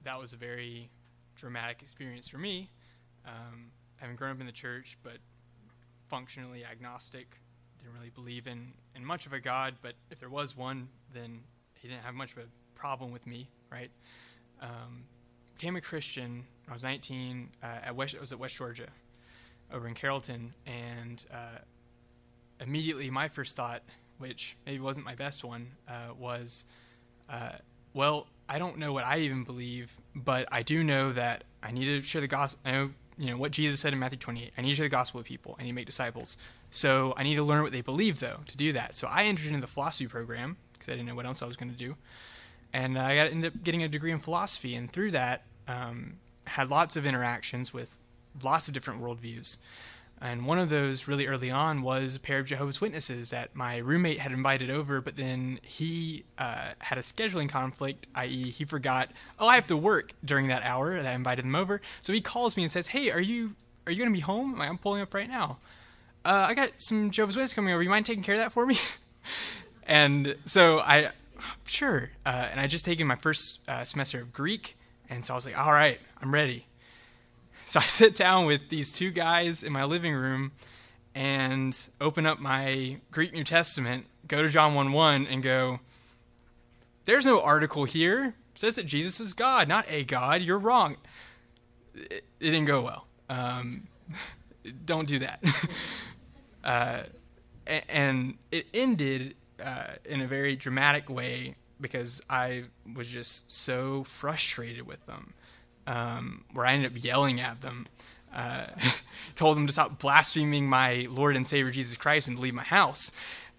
[0.04, 0.90] that was a very
[1.36, 2.70] dramatic experience for me.
[3.26, 5.18] Um, having grown up in the church, but
[6.06, 7.38] functionally agnostic,
[7.80, 11.42] didn't really believe in, in much of a God, but if there was one, then
[11.76, 13.92] he didn't have much of a problem with me, right?
[14.62, 15.04] um,
[15.56, 16.46] became a Christian.
[16.66, 17.50] when I was 19.
[17.62, 18.88] Uh, at West, I was at West Georgia,
[19.74, 21.60] over in Carrollton, and uh,
[22.60, 23.82] immediately my first thought,
[24.20, 26.66] which maybe wasn't my best one, uh, was,
[27.30, 27.54] uh,
[27.94, 31.86] well, I don't know what I even believe, but I do know that I need
[31.86, 32.62] to share the gospel.
[32.66, 34.52] I know, you know what Jesus said in Matthew 28.
[34.58, 35.56] I need to share the gospel with people.
[35.60, 36.38] I need to make disciples.
[36.70, 38.96] So I need to learn what they believe, though, to do that.
[38.96, 41.56] So I entered into the philosophy program because I didn't know what else I was
[41.56, 41.96] going to do
[42.74, 46.70] and I got ended up getting a degree in philosophy, and through that, um, had
[46.70, 47.96] lots of interactions with
[48.44, 49.58] lots of different worldviews.
[50.22, 53.78] And one of those really early on was a pair of Jehovah's Witnesses that my
[53.78, 59.10] roommate had invited over, but then he uh, had a scheduling conflict, i.e., he forgot,
[59.40, 61.82] oh, I have to work during that hour that I invited them over.
[62.02, 63.56] So he calls me and says, hey, are you
[63.88, 64.54] are you going to be home?
[64.54, 65.58] I'm, like, I'm pulling up right now.
[66.24, 67.82] Uh, I got some Jehovah's Witnesses coming over.
[67.82, 68.78] You mind taking care of that for me?
[69.88, 71.10] and so I
[71.66, 72.12] sure.
[72.26, 74.78] Uh, and I just taken my first uh, semester of Greek,
[75.10, 76.68] and so I was like, all right, I'm ready.
[77.72, 80.52] So I sit down with these two guys in my living room
[81.16, 85.80] and open up my Greek New Testament, go to John 1 1, and go,
[87.06, 88.36] there's no article here.
[88.54, 90.42] It says that Jesus is God, not a God.
[90.42, 90.98] You're wrong.
[91.96, 93.08] It, it didn't go well.
[93.30, 93.88] Um,
[94.86, 95.42] don't do that.
[96.66, 97.04] uh,
[97.66, 104.86] and it ended uh, in a very dramatic way because I was just so frustrated
[104.86, 105.36] with them,
[105.92, 107.86] um, where I ended up yelling at them,
[108.34, 108.66] uh,
[109.36, 113.12] told them to stop blaspheming my Lord and Savior Jesus Christ and leave my house.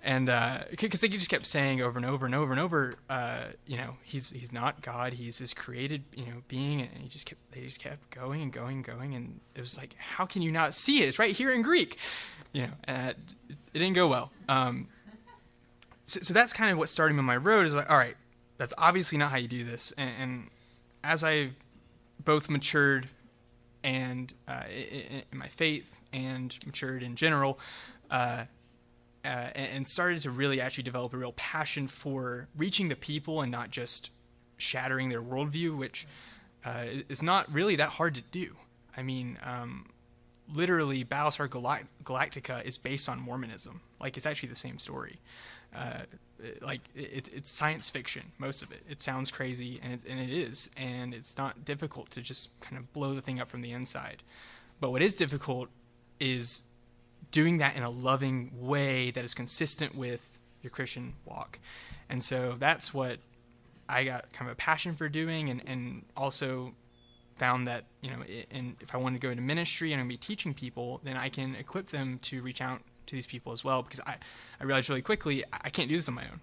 [0.05, 0.27] And
[0.71, 3.77] because uh, they just kept saying over and over and over and over, uh, you
[3.77, 7.41] know, he's he's not God, he's this created, you know, being, and he just kept
[7.53, 10.51] they just kept going and going and going, and it was like, how can you
[10.51, 11.09] not see it?
[11.09, 11.99] It's right here in Greek,
[12.53, 12.73] you know.
[12.85, 13.17] And it,
[13.75, 14.33] it didn't go well.
[14.49, 14.89] Um,
[16.07, 18.17] so, so that's kind of what started me on my road is like, all right,
[18.57, 19.93] that's obviously not how you do this.
[19.97, 20.51] And, and
[21.05, 21.51] as I
[22.25, 23.09] both matured
[23.85, 27.59] and uh, in, my faith and matured in general.
[28.11, 28.45] Uh,
[29.25, 33.53] uh, and started to really actually develop a real passion for reaching the people and
[33.53, 34.11] not just
[34.57, 36.07] shattering their worldview, which
[36.65, 38.57] uh, is not really that hard to do.
[38.97, 39.87] I mean, um,
[40.53, 41.49] literally, Battlestar
[42.05, 43.81] Galactica is based on Mormonism.
[44.01, 45.21] Like, it's actually the same story.
[46.43, 48.83] Uh, like, it's it's science fiction, most of it.
[48.89, 52.77] It sounds crazy, and it, and it is, and it's not difficult to just kind
[52.77, 54.23] of blow the thing up from the inside.
[54.81, 55.69] But what is difficult
[56.19, 56.63] is
[57.31, 61.59] doing that in a loving way that is consistent with your Christian walk.
[62.09, 63.19] And so that's what
[63.89, 66.75] I got kind of a passion for doing, and, and also
[67.37, 70.19] found that you know, and if I want to go into ministry and I'm going
[70.19, 72.81] to be teaching people, then I can equip them to reach out
[73.13, 73.83] to these people as well.
[73.83, 74.17] Because I,
[74.61, 76.41] I realized really quickly I can't do this on my own.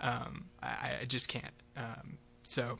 [0.00, 1.54] um, I, I, just can't.
[1.76, 2.78] Um, so.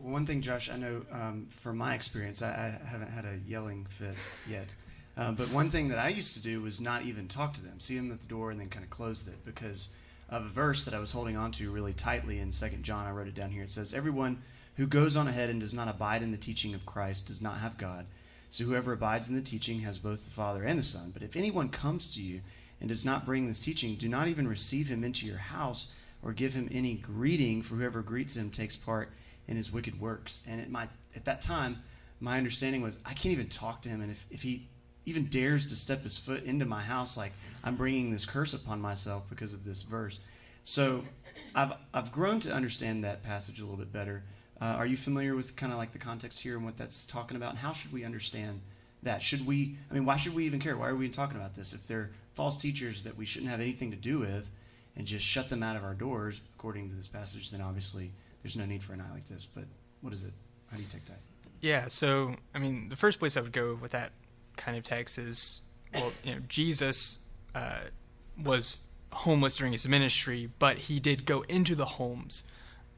[0.00, 3.84] One thing, Josh, I know um, from my experience, I, I, haven't had a yelling
[3.90, 4.14] fit
[4.48, 4.74] yet.
[5.14, 7.78] Uh, but one thing that I used to do was not even talk to them,
[7.80, 9.98] see them at the door, and then kind of close it because
[10.30, 13.04] of a verse that I was holding on to really tightly in Second John.
[13.04, 13.62] I wrote it down here.
[13.62, 14.40] It says, "Everyone
[14.78, 17.58] who goes on ahead and does not abide in the teaching of Christ does not
[17.58, 18.06] have God.
[18.50, 21.10] So whoever abides in the teaching has both the Father and the Son.
[21.12, 22.40] But if anyone comes to you
[22.80, 26.32] and does not bring this teaching, do not even receive him into your house or
[26.32, 29.10] give him any greeting, for whoever greets him takes part
[29.46, 31.82] in his wicked works." And at my at that time,
[32.20, 34.68] my understanding was I can't even talk to him, and if, if he
[35.06, 37.32] even dares to step his foot into my house, like
[37.64, 40.20] I'm bringing this curse upon myself because of this verse.
[40.64, 41.02] So
[41.54, 44.22] I've, I've grown to understand that passage a little bit better.
[44.60, 47.36] Uh, are you familiar with kind of like the context here and what that's talking
[47.36, 47.50] about?
[47.50, 48.60] And how should we understand
[49.02, 49.22] that?
[49.22, 50.76] Should we, I mean, why should we even care?
[50.76, 51.72] Why are we even talking about this?
[51.74, 54.50] If they're false teachers that we shouldn't have anything to do with
[54.96, 58.10] and just shut them out of our doors, according to this passage, then obviously
[58.42, 59.46] there's no need for an eye like this.
[59.46, 59.64] But
[60.00, 60.32] what is it?
[60.70, 61.18] How do you take that?
[61.60, 64.12] Yeah, so, I mean, the first place I would go with that
[64.56, 65.62] kind of text is
[65.94, 67.80] well, you know, Jesus uh,
[68.42, 72.50] was homeless during his ministry, but he did go into the homes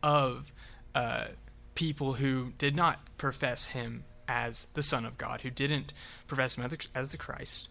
[0.02, 0.52] of
[0.94, 1.26] uh,
[1.74, 5.92] people who did not profess him as the Son of God, who didn't
[6.26, 7.68] profess him as the, as the Christ.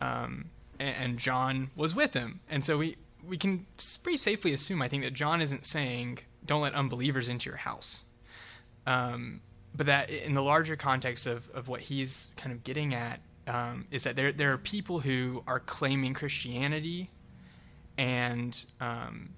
[0.00, 3.66] Um, and, and John was with him, and so we we can
[4.02, 8.04] pretty safely assume, I think, that John isn't saying, "Don't let unbelievers into your house."
[8.86, 9.40] Um,
[9.74, 13.86] but that in the larger context of, of what he's kind of getting at um,
[13.90, 17.10] is that there there are people who are claiming Christianity
[17.96, 19.30] and um,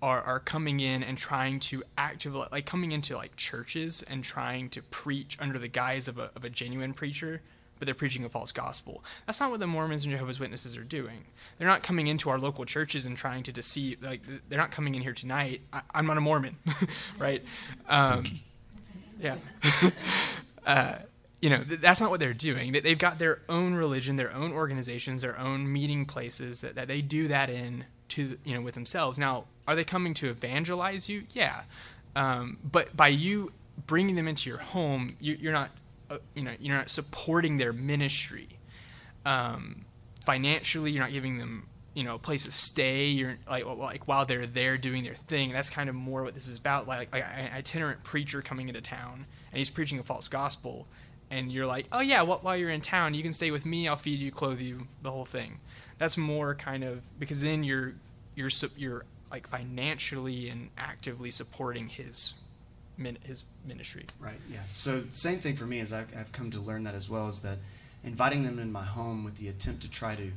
[0.00, 4.70] are are coming in and trying to actively like coming into like churches and trying
[4.70, 7.42] to preach under the guise of a of a genuine preacher,
[7.78, 9.02] but they're preaching a false gospel.
[9.26, 11.24] That's not what the Mormons and Jehovah's Witnesses are doing.
[11.58, 14.02] They're not coming into our local churches and trying to deceive.
[14.02, 15.62] Like they're not coming in here tonight.
[15.72, 16.56] I, am not a Mormon,
[17.18, 17.42] right?
[17.88, 18.24] Um,
[19.20, 19.36] yeah.
[20.66, 20.96] uh,
[21.40, 24.52] you know th- that's not what they're doing they've got their own religion their own
[24.52, 28.74] organizations their own meeting places that, that they do that in to you know with
[28.74, 29.18] themselves.
[29.18, 31.24] Now are they coming to evangelize you?
[31.30, 31.62] Yeah.
[32.16, 33.52] Um, but by you
[33.86, 35.70] bringing them into your home you, are not
[36.10, 38.48] uh, you know you're not supporting their ministry.
[39.24, 39.84] Um,
[40.24, 43.06] financially you're not giving them you know a place to stay.
[43.06, 45.52] You're like like while they're there doing their thing.
[45.52, 46.86] That's kind of more what this is about.
[46.86, 50.86] Like, like an itinerant preacher coming into town and he's preaching a false gospel
[51.30, 53.88] and you're like, oh yeah, well, while you're in town, you can stay with me.
[53.88, 55.58] I'll feed you, clothe you, the whole thing.
[55.98, 57.94] That's more kind of because then you're
[58.34, 62.34] you're you're like financially and actively supporting his
[63.24, 64.06] his ministry.
[64.18, 64.40] Right.
[64.50, 64.60] Yeah.
[64.74, 67.42] So same thing for me as I've, I've come to learn that as well is
[67.42, 67.58] that
[68.04, 70.30] inviting them in my home with the attempt to try to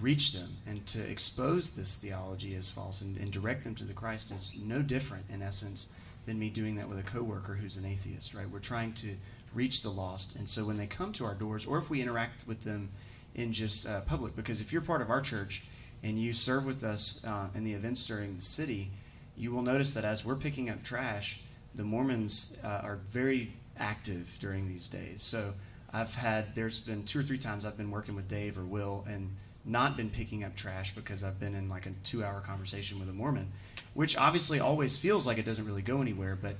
[0.00, 3.94] reach them and to expose this theology as false and, and direct them to the
[3.94, 7.86] Christ is no different in essence than me doing that with a coworker who's an
[7.86, 8.34] atheist.
[8.34, 8.48] Right.
[8.48, 9.08] We're trying to
[9.58, 10.36] reach the lost.
[10.36, 12.88] And so when they come to our doors, or if we interact with them
[13.34, 15.64] in just uh, public, because if you're part of our church
[16.02, 18.88] and you serve with us uh, in the events during the city,
[19.36, 21.42] you will notice that as we're picking up trash,
[21.74, 25.22] the Mormons uh, are very active during these days.
[25.22, 25.52] So
[25.92, 29.04] I've had, there's been two or three times I've been working with Dave or Will
[29.08, 32.98] and not been picking up trash because I've been in like a two hour conversation
[33.00, 33.50] with a Mormon,
[33.94, 36.54] which obviously always feels like it doesn't really go anywhere, but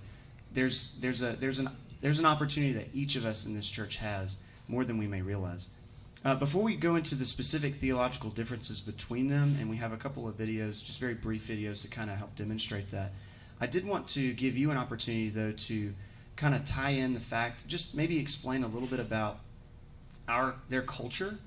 [0.52, 1.68] there's, there's, a, there's an
[2.00, 5.22] there's an opportunity that each of us in this church has more than we may
[5.22, 5.70] realize.
[6.24, 9.96] Uh, before we go into the specific theological differences between them, and we have a
[9.96, 13.12] couple of videos, just very brief videos to kind of help demonstrate that,
[13.61, 15.94] I did want to give you an opportunity, though, to
[16.37, 19.38] kind of tie in the fact, just maybe explain a little bit about
[20.28, 21.38] our their culture,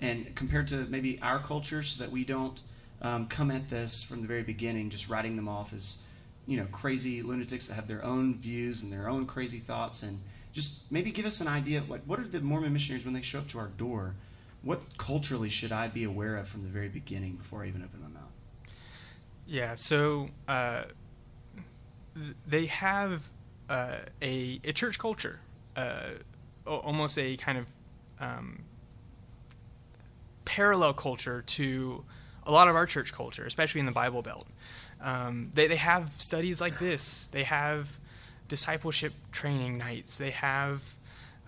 [0.00, 2.62] and compared to maybe our culture, so that we don't
[3.02, 6.06] um, come at this from the very beginning, just writing them off as
[6.46, 10.18] you know crazy lunatics that have their own views and their own crazy thoughts and
[10.52, 13.22] just maybe give us an idea of like what are the Mormon missionaries when they
[13.22, 14.14] show up to our door?
[14.62, 18.00] What culturally should I be aware of from the very beginning before I even open
[18.00, 18.32] my mouth?
[19.46, 20.84] Yeah, so uh,
[22.46, 23.30] they have
[23.68, 25.40] uh, a, a church culture,
[25.76, 26.10] uh,
[26.66, 27.66] almost a kind of
[28.18, 28.64] um,
[30.44, 32.04] parallel culture to
[32.44, 34.46] a lot of our church culture, especially in the Bible Belt.
[35.00, 37.28] Um, they, they have studies like this.
[37.32, 37.98] They have
[38.48, 40.18] discipleship training nights.
[40.18, 40.82] They have,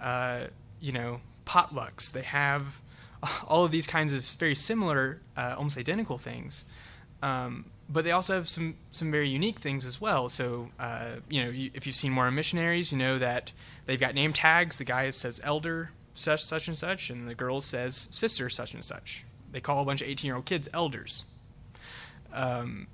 [0.00, 0.44] uh,
[0.80, 2.12] you know, potlucks.
[2.12, 2.80] They have
[3.48, 6.64] all of these kinds of very similar, uh, almost identical things.
[7.22, 10.28] Um, but they also have some some very unique things as well.
[10.28, 13.52] So, uh, you know, you, if you've seen Mormon missionaries, you know that
[13.87, 14.78] they've got name tags.
[14.78, 18.84] The guy says elder such such and such, and the girl says sister such and
[18.84, 19.24] such.
[19.52, 21.24] They call a bunch of 18 year old kids elders.
[22.32, 22.88] Um,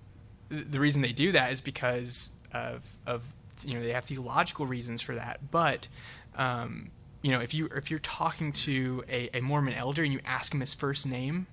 [0.49, 3.23] the reason they do that is because of, of
[3.65, 5.51] you know they have theological reasons for that.
[5.51, 5.89] But
[6.37, 6.91] um,
[7.23, 10.53] you know if you if you're talking to a, a mormon elder and you ask
[10.53, 11.47] him his first name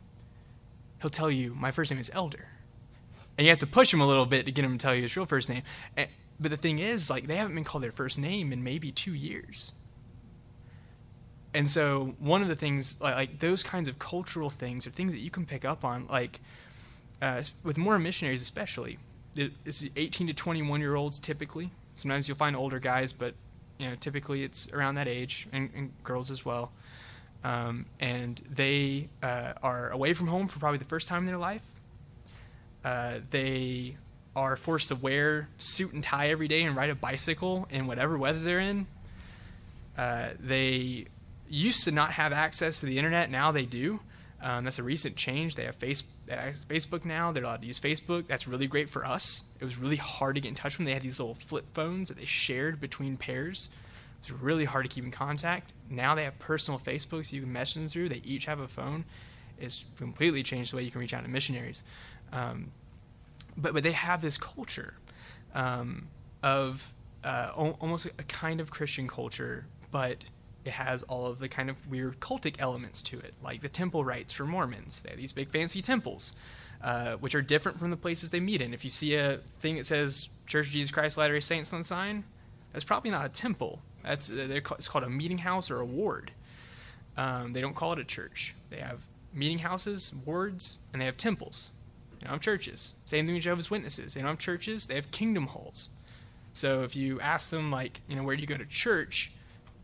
[1.01, 2.47] he'll tell you my first name is elder.
[3.37, 5.01] And you have to push him a little bit to get him to tell you
[5.03, 5.63] his real first name.
[5.97, 6.07] And,
[6.39, 9.13] but the thing is like they haven't been called their first name in maybe two
[9.13, 9.73] years.
[11.53, 15.13] And so one of the things like, like those kinds of cultural things are things
[15.13, 16.39] that you can pick up on like
[17.21, 18.97] uh, with Mormon missionaries especially.
[19.35, 21.71] It's 18 to 21 year olds typically.
[21.95, 23.33] Sometimes you'll find older guys but
[23.77, 26.71] you know typically it's around that age and, and girls as well.
[27.43, 31.37] Um, and they uh, are away from home for probably the first time in their
[31.37, 31.63] life.
[32.83, 33.97] Uh, they
[34.35, 38.17] are forced to wear suit and tie every day and ride a bicycle in whatever
[38.17, 38.87] weather they're in.
[39.97, 41.05] Uh, they
[41.49, 43.29] used to not have access to the internet.
[43.29, 43.99] Now they do
[44.41, 45.55] um, that's a recent change.
[45.55, 46.03] They have face,
[46.67, 47.31] Facebook now.
[47.31, 48.27] They're allowed to use Facebook.
[48.27, 49.55] That's really great for us.
[49.59, 50.85] It was really hard to get in touch with them.
[50.85, 53.69] They had these little flip phones that they shared between pairs.
[54.23, 55.71] It was really hard to keep in contact.
[55.89, 58.09] Now they have personal Facebook, so you can message them through.
[58.09, 59.05] They each have a phone.
[59.59, 61.83] It's completely changed the way you can reach out to missionaries.
[62.31, 62.71] Um,
[63.57, 64.95] but but they have this culture
[65.53, 66.07] um,
[66.41, 70.25] of uh, almost a kind of Christian culture, but
[70.63, 74.05] it has all of the kind of weird cultic elements to it, like the temple
[74.05, 75.01] rites for Mormons.
[75.01, 76.33] They have these big fancy temples,
[76.83, 78.73] uh, which are different from the places they meet in.
[78.73, 81.85] If you see a thing that says Church of Jesus Christ Latter-day Saints on the
[81.85, 82.23] sign,
[82.73, 83.79] that's probably not a temple.
[84.03, 86.31] That's uh, it's called a meeting house or a ward.
[87.17, 88.55] Um, they don't call it a church.
[88.69, 89.01] They have
[89.33, 91.71] meeting houses, wards, and they have temples.
[92.19, 92.95] They don't have churches.
[93.05, 94.13] Same thing with Jehovah's Witnesses.
[94.13, 94.87] They don't have churches.
[94.87, 95.89] They have kingdom halls.
[96.53, 99.31] So if you ask them, like, you know, where do you go to church?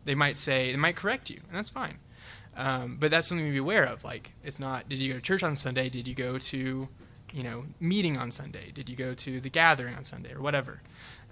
[0.08, 1.98] They might say they might correct you, and that's fine.
[2.56, 4.02] Um, but that's something to be aware of.
[4.02, 4.88] Like, it's not.
[4.88, 5.90] Did you go to church on Sunday?
[5.90, 6.88] Did you go to,
[7.32, 8.72] you know, meeting on Sunday?
[8.74, 10.80] Did you go to the gathering on Sunday or whatever?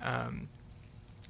[0.03, 0.49] Um,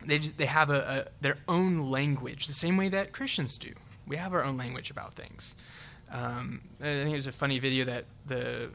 [0.05, 3.73] they just, they have a, a, their own language, the same way that Christians do.
[4.09, 5.55] We have our own language about things.
[6.11, 8.71] Um, I think there's a funny video that the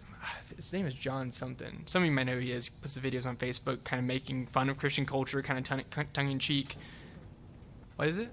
[0.55, 1.83] his name is John something.
[1.87, 2.65] Some of you might know who he is.
[2.65, 6.13] He puts the videos on Facebook, kind of making fun of Christian culture, kind of
[6.13, 6.77] tongue in cheek.
[8.01, 8.29] What is it?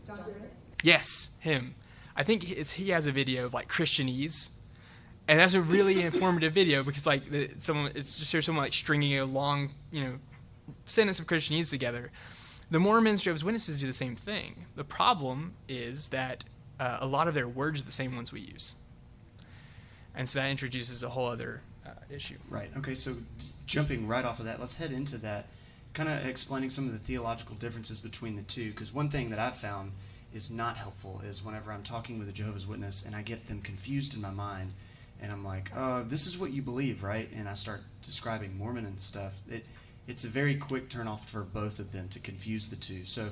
[0.82, 1.74] Yes, him.
[2.16, 4.56] I think he has a video of like Christianese,
[5.28, 9.18] and that's a really informative video because like the, someone it's just someone like stringing
[9.18, 10.14] a long you know
[10.86, 12.10] sentence of Christianese together.
[12.70, 14.64] The Mormons, Jehovah's Witnesses do the same thing.
[14.74, 16.44] The problem is that
[16.80, 18.74] uh, a lot of their words are the same ones we use,
[20.14, 22.38] and so that introduces a whole other uh, issue.
[22.48, 22.70] Right.
[22.78, 22.94] Okay.
[22.94, 23.12] So
[23.66, 25.44] jumping right off of that, let's head into that
[25.98, 28.70] kind of explaining some of the theological differences between the two.
[28.70, 29.90] Because one thing that I've found
[30.32, 33.60] is not helpful is whenever I'm talking with a Jehovah's Witness and I get them
[33.60, 34.72] confused in my mind,
[35.20, 38.86] and I'm like, uh, "This is what you believe, right?" And I start describing Mormon
[38.86, 39.34] and stuff.
[39.50, 39.66] It
[40.06, 43.04] it's a very quick turnoff for both of them to confuse the two.
[43.04, 43.28] So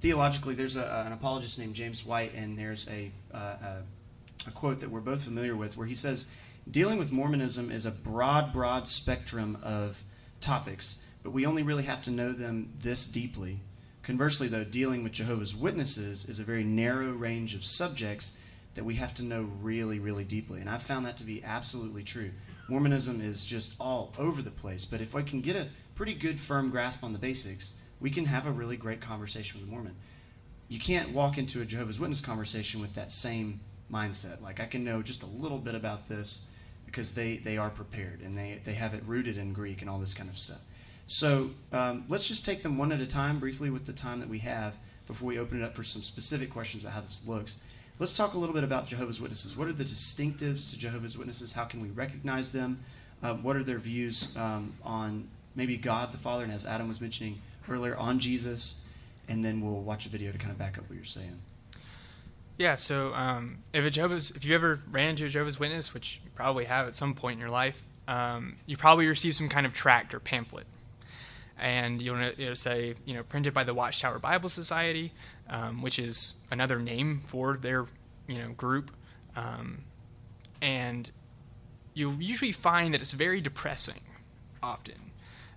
[0.00, 3.76] theologically, there's a, an apologist named James White, and there's a, uh, a,
[4.46, 6.36] a quote that we're both familiar with where he says,
[6.70, 10.04] "Dealing with Mormonism is a broad, broad spectrum of
[10.42, 13.60] topics." But we only really have to know them this deeply.
[14.02, 18.40] Conversely, though, dealing with Jehovah's Witnesses is a very narrow range of subjects
[18.74, 20.60] that we have to know really, really deeply.
[20.60, 22.30] And I've found that to be absolutely true.
[22.68, 26.40] Mormonism is just all over the place, but if I can get a pretty good,
[26.40, 29.94] firm grasp on the basics, we can have a really great conversation with a Mormon.
[30.68, 33.60] You can't walk into a Jehovah's Witness conversation with that same
[33.92, 34.42] mindset.
[34.42, 36.56] Like, I can know just a little bit about this
[36.86, 39.98] because they, they are prepared and they, they have it rooted in Greek and all
[39.98, 40.62] this kind of stuff.
[41.06, 44.28] So um, let's just take them one at a time, briefly, with the time that
[44.28, 44.74] we have
[45.06, 47.62] before we open it up for some specific questions about how this looks.
[47.98, 49.56] Let's talk a little bit about Jehovah's Witnesses.
[49.56, 51.52] What are the distinctives to Jehovah's Witnesses?
[51.52, 52.80] How can we recognize them?
[53.22, 57.00] Uh, what are their views um, on maybe God the Father, and as Adam was
[57.00, 58.92] mentioning earlier, on Jesus?
[59.28, 61.40] and then we'll watch a video to kind of back up what you're saying.
[62.58, 66.20] Yeah, so um, if a Jehovah's, if you ever ran into a Jehovah's Witness, which
[66.24, 69.64] you probably have at some point in your life, um, you probably received some kind
[69.64, 70.66] of tract or pamphlet,
[71.62, 75.12] and you'll it'll say, you know, printed by the Watchtower Bible Society,
[75.48, 77.86] um, which is another name for their,
[78.26, 78.90] you know, group,
[79.36, 79.84] um,
[80.60, 81.12] and
[81.94, 84.00] you'll usually find that it's very depressing.
[84.60, 85.12] Often,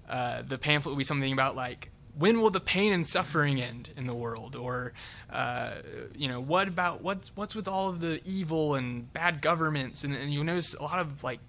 [0.07, 3.89] uh, the pamphlet will be something about like when will the pain and suffering end
[3.97, 4.55] in the world?
[4.55, 4.93] Or
[5.31, 5.71] uh,
[6.15, 10.03] you know what about what's what's with all of the evil and bad governments?
[10.03, 11.39] And, and you'll notice a lot of like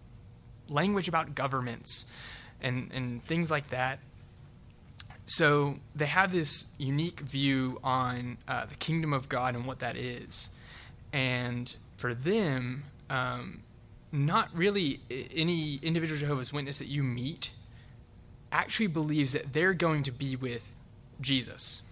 [0.70, 2.10] language about governments
[2.62, 3.98] and and things like that
[5.26, 9.96] so they have this unique view on uh, the kingdom of god and what that
[9.96, 10.50] is
[11.12, 13.62] and for them um,
[14.12, 15.00] not really
[15.34, 17.50] any individual jehovah's witness that you meet
[18.52, 20.72] actually believes that they're going to be with
[21.20, 21.82] Jesus,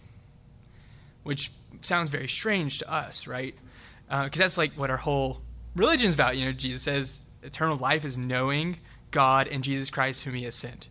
[1.23, 3.55] which sounds very strange to us, right?
[4.09, 5.41] Because uh, that's like what our whole
[5.75, 6.37] religion is about.
[6.37, 8.79] You know, Jesus says eternal life is knowing
[9.11, 10.89] God and Jesus Christ, whom He has sent.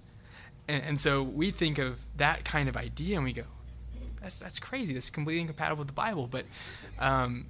[0.68, 3.44] And, and so we think of that kind of idea and we go,
[4.22, 4.94] that's, that's crazy.
[4.94, 6.28] This is completely incompatible with the Bible.
[6.28, 6.46] But
[7.00, 7.48] um,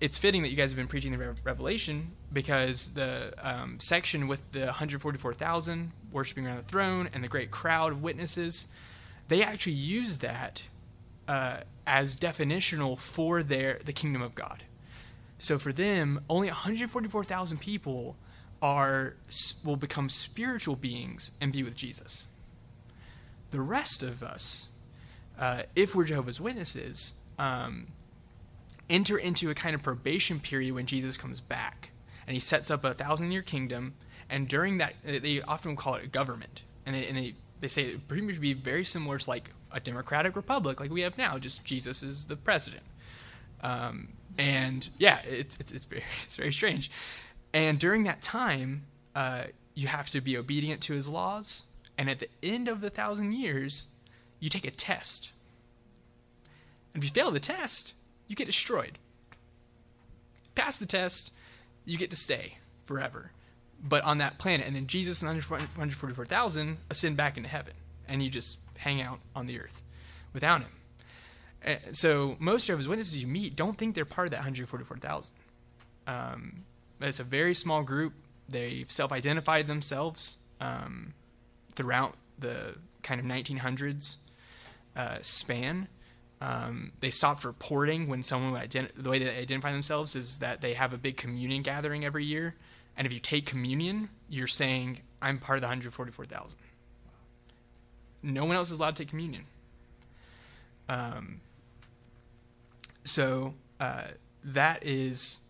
[0.00, 4.26] it's fitting that you guys have been preaching the Re- Revelation because the um, section
[4.26, 8.68] with the 144,000 worshiping around the throne and the great crowd of witnesses,
[9.28, 10.64] they actually use that
[11.28, 14.64] uh, as definitional for their the kingdom of God.
[15.38, 18.16] So for them, only 144,000 people
[18.60, 19.14] are
[19.64, 22.26] will become spiritual beings and be with Jesus.
[23.50, 24.68] The rest of us,
[25.38, 27.88] uh, if we're Jehovah's Witnesses, um,
[28.88, 31.90] enter into a kind of probation period when Jesus comes back.
[32.26, 33.94] And he sets up a thousand year kingdom.
[34.28, 36.62] And during that, they often call it a government.
[36.86, 39.80] And they, and they, they say it pretty much be very similar to like a
[39.80, 42.82] democratic republic like we have now, just Jesus is the president.
[43.62, 46.90] Um, and yeah, it's, it's, it's, very, it's very strange.
[47.52, 49.44] And during that time, uh,
[49.74, 51.62] you have to be obedient to his laws.
[52.00, 53.94] And at the end of the thousand years,
[54.38, 55.32] you take a test.
[56.94, 57.92] And if you fail the test,
[58.26, 58.98] you get destroyed.
[60.54, 61.34] Pass the test,
[61.84, 63.32] you get to stay forever.
[63.86, 67.74] But on that planet, and then Jesus and 144,000 ascend back into heaven,
[68.08, 69.82] and you just hang out on the earth
[70.32, 70.72] without him.
[71.60, 75.34] And so most of his Witnesses you meet don't think they're part of that 144,000.
[76.06, 76.64] Um,
[76.98, 78.14] it's a very small group.
[78.48, 81.12] They've self-identified themselves um,
[81.80, 84.18] throughout the kind of 1900s
[84.94, 85.88] uh, span.
[86.42, 90.74] Um, they stopped reporting when someone would the way they identify themselves is that they
[90.74, 92.54] have a big communion gathering every year,
[92.98, 96.58] and if you take communion, you're saying I'm part of the 144,000.
[98.22, 99.44] No one else is allowed to take communion.
[100.86, 101.40] Um,
[103.04, 104.08] so uh,
[104.44, 105.40] that is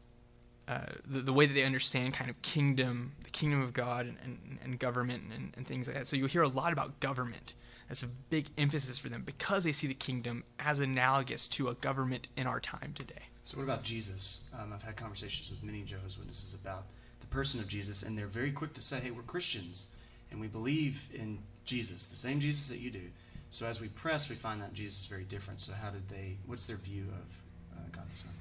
[0.71, 4.17] uh, the, the, way that they understand kind of kingdom, the kingdom of God, and,
[4.23, 6.07] and, and government, and, and, things like that.
[6.07, 7.55] So you'll hear a lot about government
[7.89, 11.75] that's a big emphasis for them because they see the kingdom as analogous to a
[11.75, 13.23] government in our time today.
[13.45, 14.55] So, what about Jesus?
[14.61, 16.85] Um, I've had conversations with many Jehovah's Witnesses about
[17.21, 19.97] the person of Jesus, and they're very quick to say, hey, we're Christians,
[20.31, 23.11] and we believe in Jesus, the same Jesus that you do.
[23.51, 25.59] So, as we press, we find that Jesus is very different.
[25.59, 28.33] So, how did they, what's their view of uh, God the Son?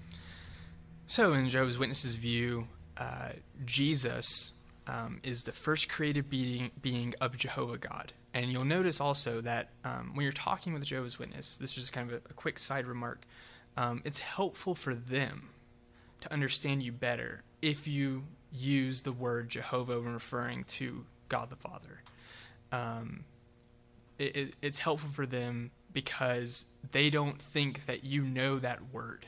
[1.09, 3.29] So, in Jehovah's Witnesses' view, uh,
[3.65, 8.13] Jesus um, is the first created being, being of Jehovah God.
[8.35, 12.11] And you'll notice also that um, when you're talking with Jehovah's Witness, this is kind
[12.11, 13.25] of a, a quick side remark,
[13.75, 15.49] um, it's helpful for them
[16.21, 21.55] to understand you better if you use the word Jehovah when referring to God the
[21.55, 22.03] Father.
[22.71, 23.23] Um,
[24.19, 29.25] it, it, it's helpful for them because they don't think that you know that word.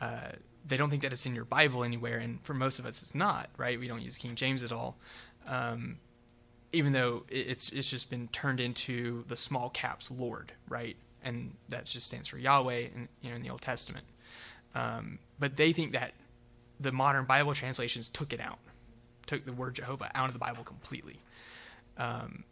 [0.00, 0.32] Uh,
[0.66, 3.14] they don't think that it's in your Bible anywhere, and for most of us, it's
[3.14, 3.50] not.
[3.56, 3.78] Right?
[3.78, 4.96] We don't use King James at all.
[5.46, 5.98] Um,
[6.72, 10.96] even though it's it's just been turned into the small caps Lord, right?
[11.22, 14.04] And that just stands for Yahweh, in, you know, in the Old Testament.
[14.74, 16.12] Um, but they think that
[16.78, 18.58] the modern Bible translations took it out,
[19.26, 21.18] took the word Jehovah out of the Bible completely.
[21.96, 22.44] Um,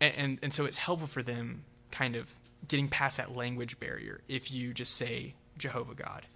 [0.00, 2.34] and, and, and so it's helpful for them kind of
[2.68, 6.26] getting past that language barrier if you just say Jehovah God.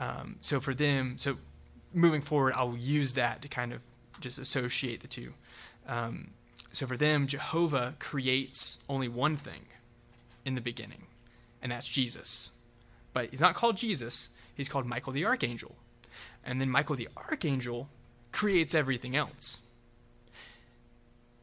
[0.00, 1.36] Um, so for them, so
[1.92, 3.80] moving forward, I'll use that to kind of
[4.20, 5.32] just associate the two.
[5.86, 6.30] Um,
[6.72, 9.62] so for them, Jehovah creates only one thing
[10.44, 11.06] in the beginning,
[11.62, 12.50] and that's Jesus.
[13.12, 15.74] But he's not called Jesus, he's called Michael the Archangel.
[16.44, 17.88] And then Michael the Archangel
[18.32, 19.62] creates everything else.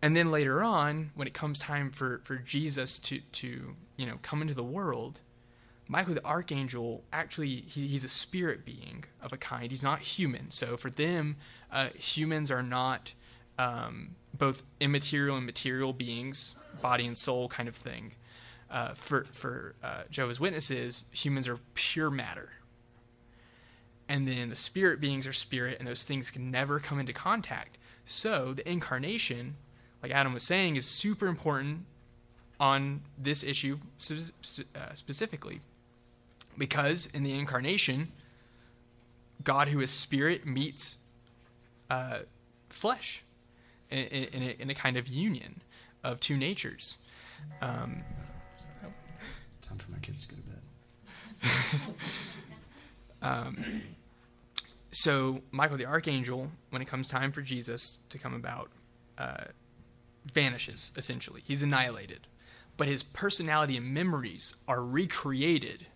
[0.01, 4.19] And then later on, when it comes time for, for Jesus to, to you know
[4.21, 5.21] come into the world,
[5.87, 9.71] Michael the archangel actually he, he's a spirit being of a kind.
[9.71, 10.49] He's not human.
[10.49, 11.37] So for them,
[11.71, 13.13] uh, humans are not
[13.59, 18.13] um, both immaterial and material beings, body and soul kind of thing.
[18.69, 22.49] Uh, for for uh, Jehovah's Witnesses, humans are pure matter,
[24.09, 27.77] and then the spirit beings are spirit, and those things can never come into contact.
[28.05, 29.55] So the incarnation,
[30.01, 31.85] like Adam was saying, is super important
[32.59, 33.77] on this issue
[34.09, 35.61] uh, specifically
[36.57, 38.09] because in the incarnation,
[39.43, 40.97] God, who is spirit, meets
[41.89, 42.19] uh,
[42.69, 43.23] flesh
[43.89, 45.61] in, in, a, in, a, kind of union
[46.03, 46.97] of two natures.
[47.61, 48.03] Um,
[49.53, 51.81] it's time for my kids to go to bed.
[53.21, 53.81] um,
[54.91, 58.71] so, Michael the archangel, when it comes time for Jesus to come about,
[59.17, 59.45] uh,
[60.25, 61.41] vanishes essentially.
[61.45, 62.27] He's annihilated.
[62.77, 65.87] But his personality and memories are recreated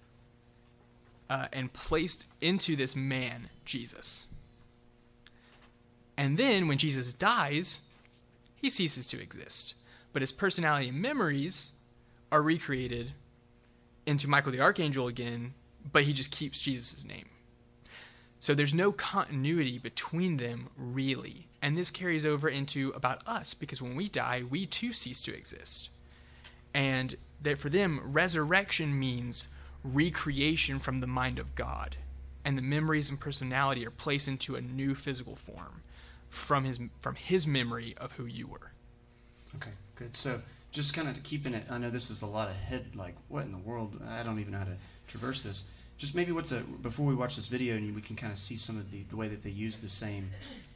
[1.29, 4.27] uh, and placed into this man, Jesus.
[6.17, 7.87] And then when Jesus dies,
[8.55, 9.75] he ceases to exist.
[10.11, 11.73] But his personality and memories
[12.31, 13.13] are recreated
[14.05, 15.53] into Michael the Archangel again,
[15.91, 17.29] but he just keeps Jesus' name.
[18.39, 21.47] So there's no continuity between them, really.
[21.61, 25.35] And this carries over into about us, because when we die, we too cease to
[25.35, 25.89] exist.
[26.73, 29.49] And that for them, resurrection means
[29.83, 31.97] recreation from the mind of God.
[32.45, 35.81] And the memories and personality are placed into a new physical form
[36.29, 38.71] from his from his memory of who you were.
[39.55, 40.15] Okay, good.
[40.15, 40.39] So
[40.71, 41.65] just kind of keeping it.
[41.69, 42.95] I know this is a lot of head.
[42.95, 43.99] Like, what in the world?
[44.07, 44.77] I don't even know how to
[45.07, 45.79] traverse this.
[45.97, 48.55] Just maybe what's a before we watch this video and we can kind of see
[48.55, 50.29] some of the the way that they use the same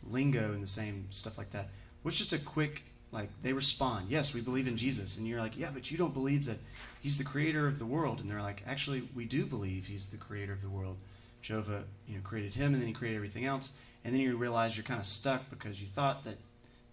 [0.09, 1.69] lingo and the same stuff like that.
[2.01, 4.09] What's just a quick like they respond?
[4.09, 6.57] Yes, we believe in Jesus, and you're like, yeah, but you don't believe that
[7.03, 8.21] he's the creator of the world.
[8.21, 10.95] And they're like, actually, we do believe he's the creator of the world.
[11.41, 13.81] Jehovah, you know, created him, and then he created everything else.
[14.05, 16.37] And then you realize you're kind of stuck because you thought that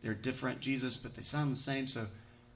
[0.02, 1.86] they're different Jesus, but they sound the same.
[1.86, 2.06] So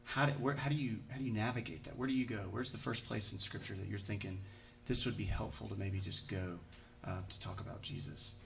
[0.03, 1.97] how do, where, how do you how do you navigate that?
[1.97, 2.41] Where do you go?
[2.51, 4.39] Where's the first place in Scripture that you're thinking
[4.89, 6.59] this would be helpful to maybe just go
[7.07, 8.37] uh, to talk about Jesus?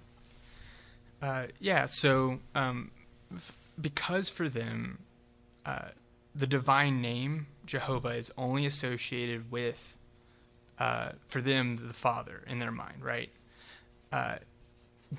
[1.22, 1.86] Uh, yeah.
[1.86, 2.90] So um,
[3.34, 4.98] f- because for them,
[5.64, 5.88] uh,
[6.34, 9.96] the divine name Jehovah is only associated with,
[10.78, 13.30] uh, for them, the Father in their mind, right?
[14.10, 14.36] Uh,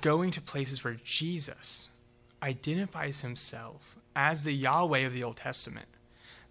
[0.00, 1.90] going to places where Jesus
[2.42, 5.86] identifies himself as the Yahweh of the Old Testament.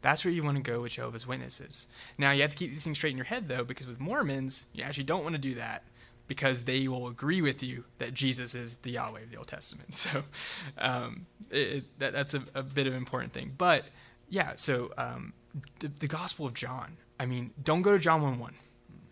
[0.02, 1.88] That's where you want to go with Jehovah's Witnesses.
[2.18, 4.68] Now, you have to keep these things straight in your head, though, because with Mormons,
[4.74, 5.84] you actually don't want to do that
[6.28, 9.96] because they will agree with you that Jesus is the Yahweh of the Old Testament.
[9.96, 10.24] So
[10.78, 13.52] um, it, that, that's a, a, bit of an important thing.
[13.58, 13.84] But
[14.30, 15.34] yeah, so um,
[15.80, 16.98] the, the, Gospel of John.
[17.20, 18.54] I mean, don't go to John 1 1.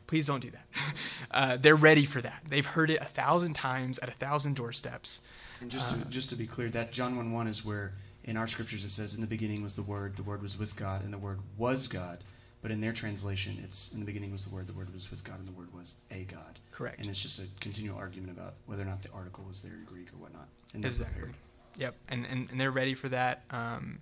[0.08, 0.66] Please don't do that.
[1.30, 2.42] Uh, they're ready for that.
[2.48, 5.28] They've heard it a thousand times at a thousand doorsteps.
[5.60, 8.38] And just to, uh, just to be clear, that John 1 1 is where in
[8.38, 11.04] our scriptures it says, In the beginning was the Word, the Word was with God,
[11.04, 12.20] and the Word was God.
[12.62, 15.24] But in their translation, it's in the beginning was the Word, the Word was with
[15.24, 16.60] God, and the Word was a God.
[16.72, 17.00] Correct.
[17.00, 19.84] And it's just a continual argument about whether or not the article was there in
[19.86, 20.48] Greek or whatnot.
[20.74, 21.30] Exactly.
[21.78, 21.96] Yep.
[22.10, 23.44] And, and, and they're ready for that.
[23.52, 24.00] Um,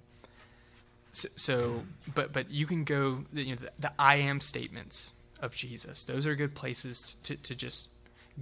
[1.16, 5.55] so, so, but but you can go you know the, the, I am statements of
[5.55, 6.03] Jesus.
[6.03, 7.89] Those are good places to to just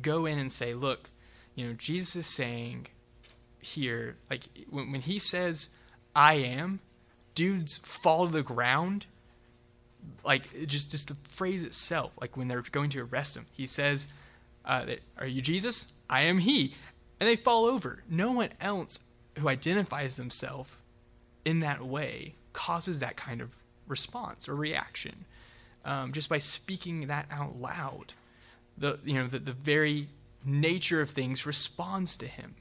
[0.02, 1.12] go in and say, look,
[1.54, 2.88] you know, Jesus is saying
[3.62, 5.70] here, like when when he says
[6.16, 6.80] I am,
[7.36, 9.06] dudes fall to the ground.
[10.26, 14.08] Like just just the phrase itself, like when they're going to arrest him, he says,
[14.66, 14.86] uh,
[15.20, 15.94] "Are you Jesus?
[16.10, 16.74] I am He,"
[17.20, 18.04] and they fall over.
[18.10, 19.00] No one else
[19.38, 20.72] who identifies themselves
[21.46, 23.50] in that way causes that kind of
[23.88, 25.26] response or reaction
[25.86, 28.14] um, just by speaking that out loud.
[28.78, 30.08] The you know the, the very
[30.46, 32.56] nature of things responds to him.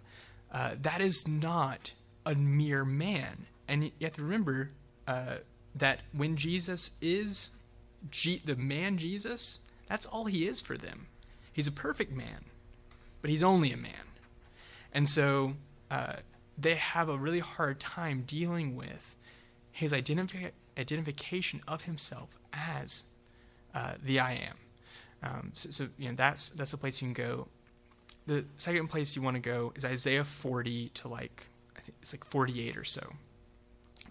[0.50, 1.92] Uh, that is not
[2.26, 4.70] a mere man, and you have to remember
[5.06, 5.36] uh,
[5.74, 7.50] that when Jesus is
[8.10, 11.06] G- the man Jesus, that's all he is for them.
[11.52, 12.44] He's a perfect man,
[13.20, 13.92] but he's only a man,
[14.92, 15.54] and so
[15.90, 16.16] uh,
[16.58, 19.16] they have a really hard time dealing with
[19.72, 23.04] his identifi- identification of himself as
[23.74, 24.56] uh, the I am.
[25.24, 27.48] Um, so, so, you know that's that's the place you can go.
[28.26, 31.46] The second place you want to go is Isaiah 40 to like
[31.76, 33.02] I think it's like 48 or so.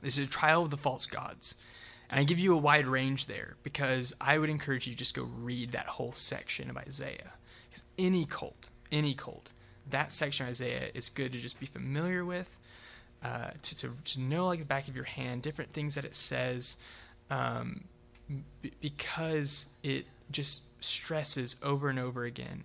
[0.02, 1.62] This is a trial of the false gods.
[2.10, 5.16] And I give you a wide range there because I would encourage you to just
[5.16, 7.32] go read that whole section of Isaiah.
[7.70, 9.54] Because any cult, any cult,
[9.90, 12.50] that section of Isaiah is good to just be familiar with
[13.24, 16.16] uh, to, to, to know like the back of your hand, different things that it
[16.16, 16.78] says,
[17.30, 17.84] um,
[18.62, 22.64] b- because it just stresses over and over again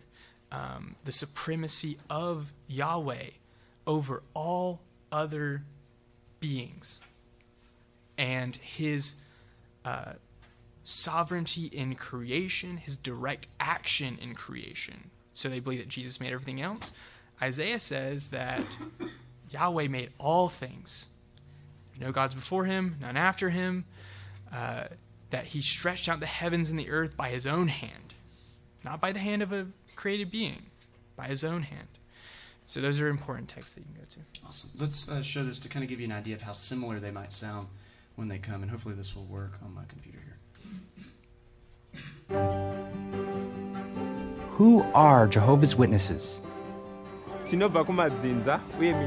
[0.53, 3.31] um, the supremacy of Yahweh
[3.87, 4.81] over all
[5.13, 5.65] other
[6.41, 7.01] beings
[8.19, 9.17] and his
[9.85, 10.13] uh,
[10.83, 15.11] sovereignty in creation, his direct action in creation.
[15.33, 16.93] So they believe that Jesus made everything else.
[17.43, 18.65] Isaiah says that
[19.57, 21.09] Yahweh made all things.
[21.99, 23.87] No gods before him, none after him.
[24.53, 24.85] Uh,
[25.31, 28.15] that he stretched out the heavens and the earth by his own hand,
[28.85, 30.67] not by the hand of a created being,
[31.17, 31.89] by his own hand.
[32.67, 34.47] So those are important texts that you can go to.
[34.47, 34.71] Awesome.
[34.79, 37.11] Let's uh, show this to kind of give you an idea of how similar they
[37.11, 37.67] might sound
[38.15, 40.39] when they come, and hopefully this will work on my computer here.
[44.51, 46.41] Who are Jehovah's Witnesses?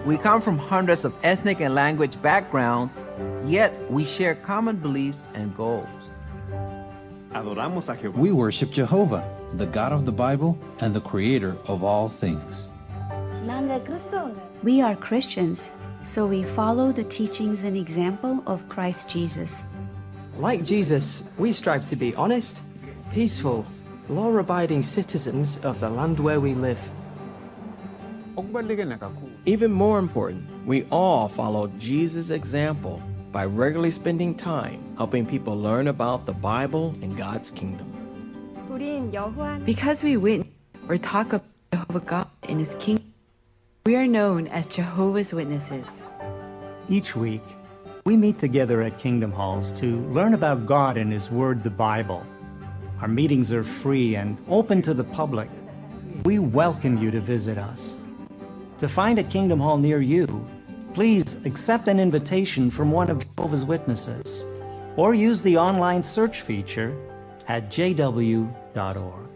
[0.06, 3.00] We come from hundreds of ethnic and language backgrounds,
[3.46, 5.88] yet we share common beliefs and goals.
[8.16, 9.24] We worship Jehovah,
[9.56, 12.66] the God of the Bible and the creator of all things.
[14.64, 15.72] We are Christians,
[16.04, 19.64] so we follow the teachings and example of Christ Jesus.
[20.38, 22.64] Like Jesus, we strive to be honest,
[23.12, 23.66] peaceful,
[24.08, 26.80] law abiding citizens of the land where we live.
[29.46, 35.88] Even more important, we all follow Jesus' example by regularly spending time helping people learn
[35.88, 37.88] about the Bible and God's kingdom.
[39.66, 40.48] Because we witness
[40.88, 43.14] or talk about Jehovah God and His kingdom,
[43.86, 45.86] we are known as Jehovah's Witnesses.
[46.88, 47.44] Each week,
[48.06, 52.26] we meet together at Kingdom Halls to learn about God and His Word, the Bible.
[53.02, 55.50] Our meetings are free and open to the public.
[56.24, 58.02] We welcome you to visit us.
[58.80, 60.48] To find a Kingdom Hall near you,
[60.94, 64.46] please accept an invitation from one of Jehovah's Witnesses
[64.96, 66.96] or use the online search feature
[67.50, 69.30] at jw.org.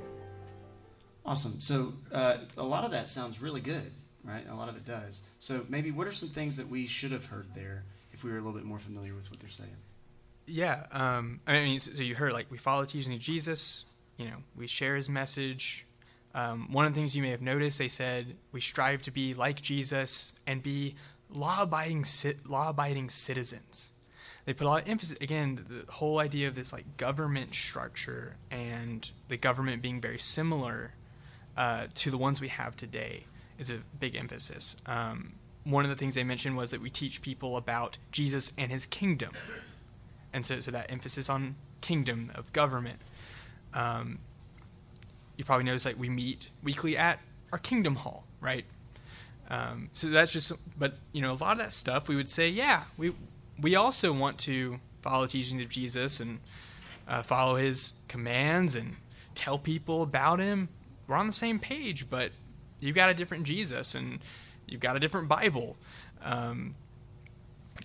[1.25, 1.51] Awesome.
[1.59, 3.91] So uh, a lot of that sounds really good,
[4.23, 4.45] right?
[4.49, 5.29] A lot of it does.
[5.39, 7.83] So maybe what are some things that we should have heard there
[8.13, 9.75] if we were a little bit more familiar with what they're saying?
[10.45, 13.91] Yeah, um, I mean, so you heard like we follow the teaching of Jesus.
[14.17, 15.85] You know, we share His message.
[16.35, 19.33] Um, one of the things you may have noticed, they said we strive to be
[19.33, 20.95] like Jesus and be
[21.29, 22.05] law-abiding,
[22.47, 23.91] law-abiding citizens.
[24.45, 28.35] They put a lot of emphasis again the whole idea of this like government structure
[28.51, 30.93] and the government being very similar
[31.55, 33.25] uh, to the ones we have today
[33.57, 34.77] is a big emphasis.
[34.85, 38.71] Um, one of the things they mentioned was that we teach people about Jesus and
[38.71, 39.31] His kingdom,
[40.33, 42.99] and so so that emphasis on kingdom of government.
[43.73, 44.19] Um,
[45.37, 47.19] you probably notice like we meet weekly at
[47.51, 48.65] our Kingdom Hall, right?
[49.49, 52.49] Um, so that's just, but you know, a lot of that stuff we would say,
[52.49, 53.13] yeah, we
[53.59, 56.39] we also want to follow the teachings of Jesus and
[57.07, 58.95] uh, follow His commands and
[59.35, 60.69] tell people about Him.
[61.07, 62.31] We're on the same page, but
[62.79, 64.19] you've got a different Jesus and
[64.67, 65.75] you've got a different Bible,
[66.23, 66.75] um,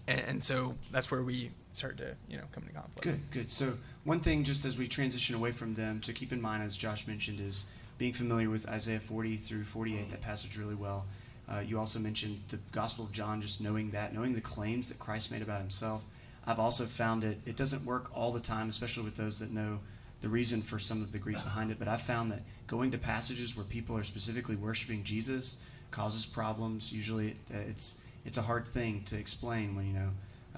[0.06, 3.02] and, and so that's where we start to you know come into conflict.
[3.02, 3.50] Good, good.
[3.50, 3.74] So
[4.08, 7.06] one thing, just as we transition away from them, to keep in mind, as Josh
[7.06, 11.04] mentioned, is being familiar with Isaiah 40 through 48, that passage really well.
[11.46, 14.98] Uh, you also mentioned the Gospel of John, just knowing that, knowing the claims that
[14.98, 16.02] Christ made about himself.
[16.46, 19.78] I've also found it, it doesn't work all the time, especially with those that know
[20.22, 22.98] the reason for some of the Greek behind it, but I've found that going to
[22.98, 26.94] passages where people are specifically worshiping Jesus causes problems.
[26.94, 30.08] Usually it's, it's a hard thing to explain when, you know,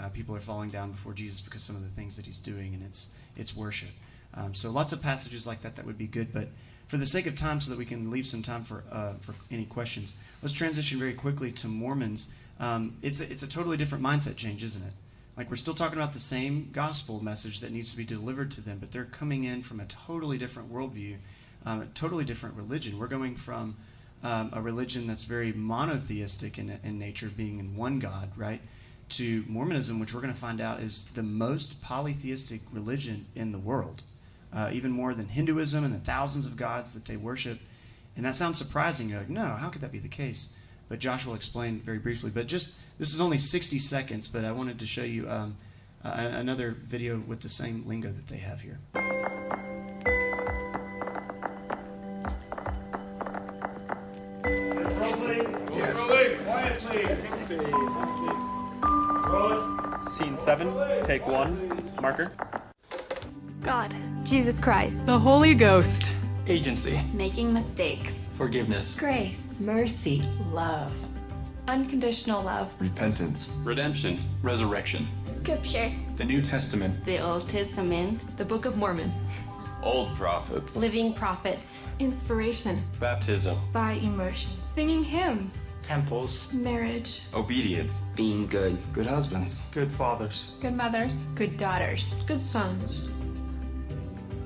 [0.00, 2.74] uh, people are falling down before Jesus because some of the things that he's doing,
[2.74, 3.90] and it's, it's worship.
[4.34, 6.48] Um, so lots of passages like that that would be good, but
[6.86, 9.34] for the sake of time, so that we can leave some time for uh, for
[9.50, 12.38] any questions, let's transition very quickly to Mormons.
[12.58, 14.92] Um, it's a, it's a totally different mindset change, isn't it?
[15.36, 18.60] Like we're still talking about the same gospel message that needs to be delivered to
[18.60, 21.16] them, but they're coming in from a totally different worldview,
[21.64, 22.98] um, a totally different religion.
[22.98, 23.76] We're going from
[24.22, 28.60] um, a religion that's very monotheistic in, in nature, being in one God, right,
[29.10, 33.58] to Mormonism, which we're going to find out is the most polytheistic religion in the
[33.58, 34.02] world
[34.52, 37.58] uh, even more than Hinduism and the thousands of gods that they worship.
[38.16, 39.08] And that sounds surprising.
[39.08, 40.58] You're like, no, how could that be the case?
[40.88, 42.30] But Josh will explain very briefly.
[42.30, 45.56] But just, this is only 60 seconds, but I wanted to show you um,
[46.04, 48.80] uh, another video with the same lingo that they have here.
[60.10, 60.74] Scene seven,
[61.06, 62.32] take one, marker.
[63.62, 66.12] God, Jesus Christ, the Holy Ghost,
[66.48, 70.92] agency, making mistakes, forgiveness, grace, mercy, love,
[71.68, 72.74] Unconditional love.
[72.80, 76.06] repentance, redemption, resurrection, Scriptures.
[76.16, 78.36] the New Testament, The Old Testament.
[78.36, 79.12] The Book of Mormon.
[79.84, 81.86] old prophets, Living prophets.
[82.00, 82.82] Inspiration.
[82.98, 84.50] baptism, By immersion.
[84.72, 85.72] Singing hymns.
[85.82, 87.22] temples, Marriage.
[87.34, 88.78] obedience, Being good.
[88.92, 91.14] good husbands, good fathers, Good mothers.
[91.34, 92.22] Good daughters.
[92.26, 93.10] Good sons.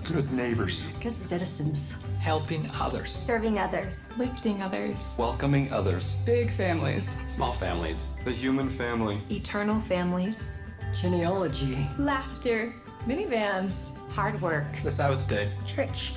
[0.04, 1.96] good neighbors, Good citizens.
[2.20, 3.10] Helping others.
[3.10, 4.08] Serving others.
[4.16, 5.14] Lifting others.
[5.18, 7.06] welcoming others, Big families.
[7.28, 10.62] small families, the human family, Eternal families.
[10.98, 11.86] Genealogy.
[11.98, 12.72] Laughter.
[13.06, 13.94] Minivans.
[14.12, 14.64] Hard work.
[14.82, 16.14] the Sabbath day, Church.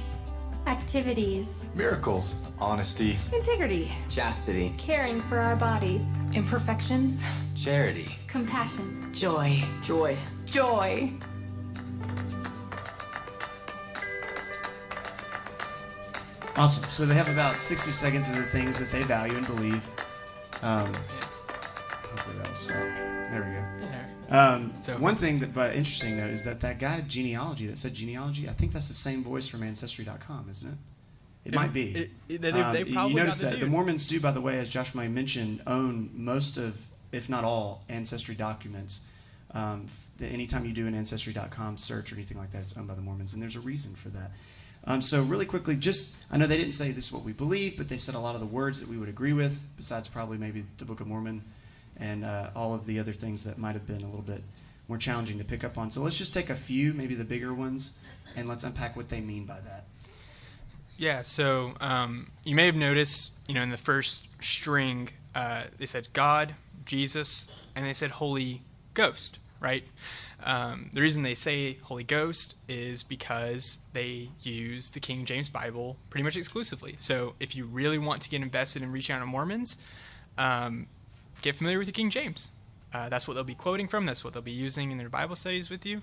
[0.67, 1.65] Activities.
[1.75, 3.89] miracles, honesty, Integrity.
[4.09, 4.73] Chastity.
[4.77, 6.05] Caring for our bodies.
[6.33, 7.25] Imperfections.
[7.55, 8.17] Charity.
[8.27, 9.09] Compassion.
[9.13, 9.63] Joy.
[9.81, 10.17] Joy.
[10.45, 11.13] Joy.
[16.57, 16.83] Awesome.
[16.89, 19.83] So they have about 60 seconds of the things that they value and believe.
[20.63, 23.16] Um, hopefully that will stop.
[24.29, 24.65] There we go.
[24.65, 27.93] Um, So- one thing that, but interesting though is that that guy genealogy that said
[27.93, 28.49] genealogy.
[28.49, 30.77] I think that's the same voice from Ancestry.com, isn't it?
[31.45, 31.91] It It- might be.
[31.95, 33.67] it- it- they- they Um, you- probably you notice the that the.
[33.67, 36.75] Mormons do, by the way, as Josh might mentioned, own most of,
[37.11, 39.07] if not all, ancestry documents.
[39.51, 39.87] Um,
[40.19, 43.33] anytime you do an Ancestry.com search or anything like that, it's owned by the Mormons,
[43.33, 44.31] and there's a reason for that.
[44.83, 47.77] Um, so really quickly, just I know they didn't say this is what we believe,
[47.77, 50.37] but they said a lot of the words that we would agree with, besides probably
[50.37, 51.43] maybe the Book of Mormon
[51.99, 54.41] and uh, all of the other things that might have been a little bit
[54.87, 55.91] more challenging to pick up on.
[55.91, 59.21] So let's just take a few, maybe the bigger ones, and let's unpack what they
[59.21, 59.85] mean by that.
[60.97, 65.85] Yeah, so um, you may have noticed, you know, in the first string, uh, they
[65.85, 68.61] said God, Jesus, and they said Holy
[68.93, 69.83] Ghost, right?
[70.43, 75.97] Um, the reason they say Holy Ghost is because they use the King James Bible
[76.09, 76.95] pretty much exclusively.
[76.97, 79.77] So if you really want to get invested in reaching out to Mormons,
[80.37, 80.87] um,
[81.41, 82.51] get familiar with the King James.
[82.93, 84.05] Uh, that's what they'll be quoting from.
[84.05, 86.01] That's what they'll be using in their Bible studies with you.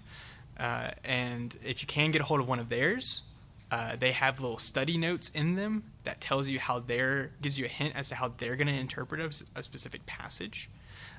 [0.59, 3.33] Uh, and if you can get a hold of one of theirs,
[3.71, 7.65] uh, they have little study notes in them that tells you how they're gives you
[7.65, 10.71] a hint as to how they're going to interpret a specific passage.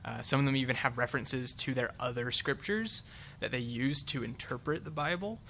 [0.05, 3.03] Uh, some of them even have references to their other scriptures
[3.39, 5.41] that they use to interpret the Bible.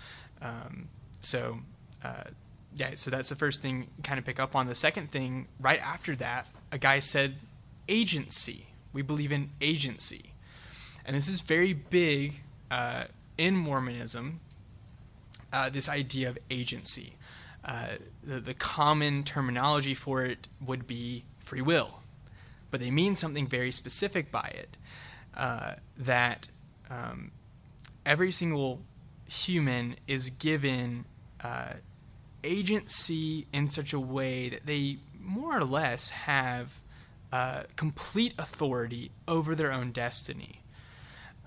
[0.41, 0.87] Um,
[1.21, 1.59] so,
[2.03, 2.23] uh,
[2.75, 4.67] yeah, so that's the first thing kind of pick up on.
[4.67, 7.35] The second thing, right after that, a guy said
[7.87, 8.67] agency.
[8.93, 10.31] We believe in agency.
[11.05, 13.05] And this is very big uh,
[13.37, 14.39] in Mormonism,
[15.53, 17.13] uh, this idea of agency.
[17.63, 17.87] Uh,
[18.23, 21.99] the, the common terminology for it would be free will,
[22.71, 24.77] but they mean something very specific by it.
[25.35, 26.47] Uh, that
[26.89, 27.31] um,
[28.05, 28.81] every single
[29.27, 31.05] human is given
[31.43, 31.73] uh,
[32.43, 36.79] agency in such a way that they more or less have
[37.35, 40.61] uh, complete authority over their own destiny.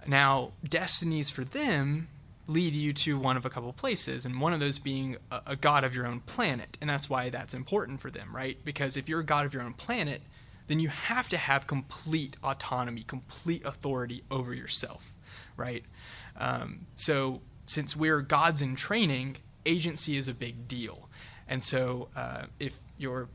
[0.06, 2.08] Now, destinies for them
[2.46, 5.56] lead you to one of a couple places, and one of those being a, a
[5.56, 6.76] god of your own planet.
[6.82, 8.62] And that's why that's important for them, right?
[8.66, 10.20] Because if you're a god of your own planet,
[10.66, 15.14] then you have to have complete autonomy, complete authority over yourself,
[15.56, 15.86] right?
[16.36, 21.08] Um, so, since we're gods in training, agency is a big deal.
[21.48, 23.30] And so, uh, if you're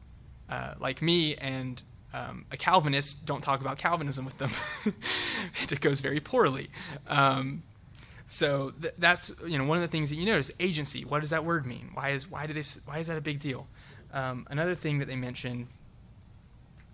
[0.51, 1.82] uh, like me and
[2.14, 4.51] um, a Calvinist, don't talk about Calvinism with them.
[5.70, 6.70] it goes very poorly.
[7.07, 7.64] Um,
[8.28, 11.01] so th- that's you know one of the things that you notice agency.
[11.03, 11.89] What does that word mean?
[11.93, 13.68] Why is why do they why is that a big deal?
[14.14, 15.68] Um, another thing that they mention.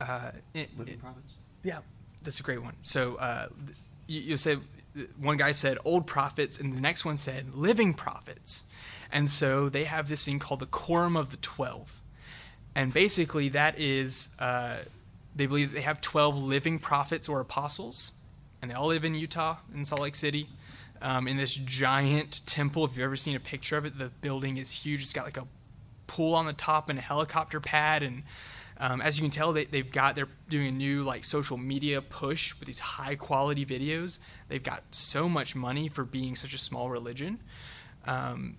[0.02, 1.38] Uh, it, Living it- prophets.
[1.64, 1.80] Yeah,
[2.24, 2.76] that's a great one.
[2.82, 4.60] So uh, th- you, you said
[5.20, 8.70] one guy said old prophets, and the next one said living prophets,
[9.12, 12.02] and so they have this thing called the quorum of the twelve,
[12.74, 14.78] and basically that is uh,
[15.40, 18.12] they believe that they have twelve living prophets or apostles,
[18.62, 20.48] and they all live in Utah in Salt Lake City.
[21.02, 24.58] Um, in this giant temple, if you've ever seen a picture of it, the building
[24.58, 25.02] is huge.
[25.02, 25.48] It's got like a
[26.10, 28.24] pool on the top and a helicopter pad and
[28.80, 32.02] um, as you can tell they, they've got they're doing a new like social media
[32.02, 34.18] push with these high quality videos
[34.48, 37.40] they've got so much money for being such a small religion
[38.06, 38.58] um,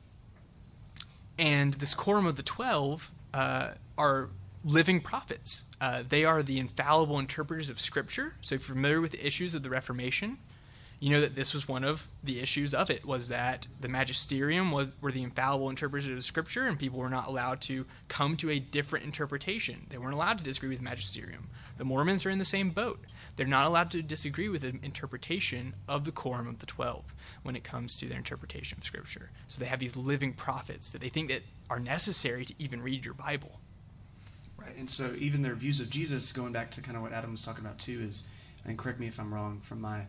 [1.41, 4.31] and this quorum of the 12 uh, are
[4.65, 5.71] living prophets.
[5.81, 8.35] Uh, they are the infallible interpreters of scripture.
[8.43, 10.39] So if you're familiar with the issues of the reformation
[11.01, 14.71] you know that this was one of the issues of it was that the magisterium
[14.71, 18.51] was were the infallible interpreters of scripture and people were not allowed to come to
[18.51, 19.87] a different interpretation.
[19.89, 21.49] They weren't allowed to disagree with the magisterium.
[21.79, 23.01] The mormons are in the same boat.
[23.37, 27.03] They're not allowed to disagree with the interpretation of the quorum of the 12
[27.45, 29.31] when it comes to their interpretation of scripture.
[29.49, 33.07] So they have these living prophets that they think that are necessary to even read
[33.07, 33.61] your bible.
[34.79, 37.45] And so even their views of Jesus, going back to kind of what Adam was
[37.45, 40.03] talking about too, is, and correct me if I'm wrong, from my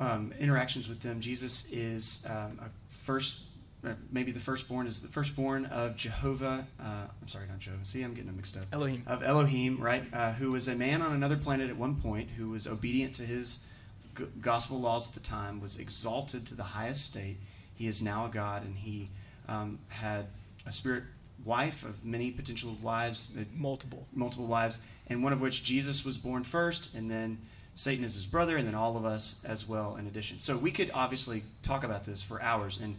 [0.00, 3.44] um, interactions with them, Jesus is um, a first,
[3.84, 6.66] uh, maybe the firstborn is the firstborn of Jehovah.
[6.80, 7.84] Uh, I'm sorry, not Jehovah.
[7.84, 8.64] See, I'm getting them mixed up.
[8.72, 9.02] Elohim.
[9.06, 10.04] Of Elohim, right?
[10.12, 13.24] Uh, who was a man on another planet at one point, who was obedient to
[13.24, 13.72] his
[14.16, 17.36] g- gospel laws at the time, was exalted to the highest state.
[17.74, 19.08] He is now a God, and he
[19.48, 20.26] um, had
[20.64, 21.04] a spirit
[21.44, 26.16] wife of many potential wives, uh, multiple, multiple wives, and one of which Jesus was
[26.16, 27.38] born first, and then
[27.74, 30.40] Satan is his brother, and then all of us as well in addition.
[30.40, 32.96] So we could obviously talk about this for hours, and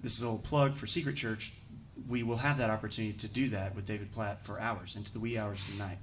[0.00, 1.52] this is a little plug for Secret Church.
[2.08, 5.20] We will have that opportunity to do that with David Platt for hours into the
[5.20, 5.98] wee hours of the night.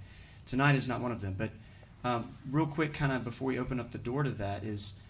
[0.46, 1.50] Tonight is not one of them, but
[2.04, 5.10] um, real quick, kind of before we open up the door to that, is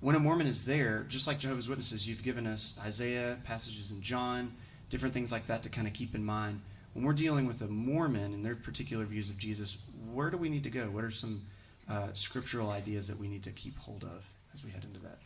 [0.00, 4.00] when a Mormon is there, just like Jehovah's Witnesses, you've given us Isaiah, passages in
[4.00, 4.52] John,
[4.90, 6.60] different things like that to kind of keep in mind.
[6.94, 10.48] When we're dealing with a Mormon and their particular views of Jesus, where do we
[10.48, 10.86] need to go?
[10.86, 11.42] What are some
[11.88, 15.18] uh, scriptural ideas that we need to keep hold of as we head into that?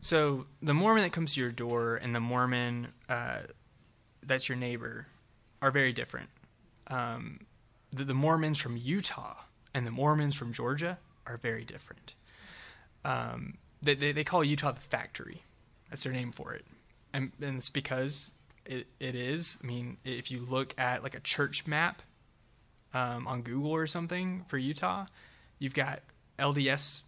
[0.00, 3.40] So the Mormon that comes to your door and the Mormon uh,
[4.28, 5.06] that's your neighbor
[5.60, 6.28] are very different.
[6.86, 7.40] Um,
[7.90, 9.34] the, the, Mormons from Utah
[9.74, 12.14] and the Mormons from Georgia are very different.
[13.04, 15.42] Um, they, they, they, call Utah the factory.
[15.90, 16.64] That's their name for it.
[17.12, 18.30] And, and it's because
[18.68, 19.58] it, it is.
[19.62, 22.02] I mean, if you look at like a church map
[22.94, 25.06] um, on Google or something for Utah,
[25.58, 26.00] you've got
[26.38, 27.02] LDS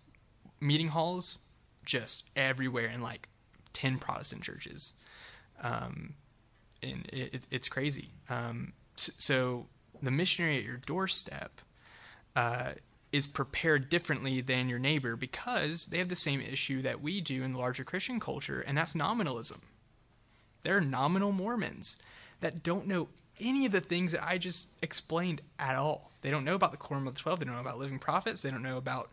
[0.61, 1.45] meeting halls
[1.85, 3.29] just everywhere in like
[3.75, 5.01] 10 Protestant churches.
[5.63, 6.15] Um,
[6.83, 8.09] and it, it's crazy.
[8.29, 9.67] Um, so
[10.03, 11.61] the missionary at your doorstep
[12.37, 12.73] uh,
[13.13, 17.43] is prepared differently than your neighbor because they have the same issue that we do
[17.43, 19.61] in the larger Christian culture, and that's nominalism.
[20.63, 22.03] They're nominal Mormons
[22.41, 23.09] that don't know
[23.41, 26.11] any of the things that I just explained at all.
[26.23, 27.39] They don't know about the Quorum of the Twelve.
[27.39, 28.43] They don't know about living prophets.
[28.43, 29.11] They don't know about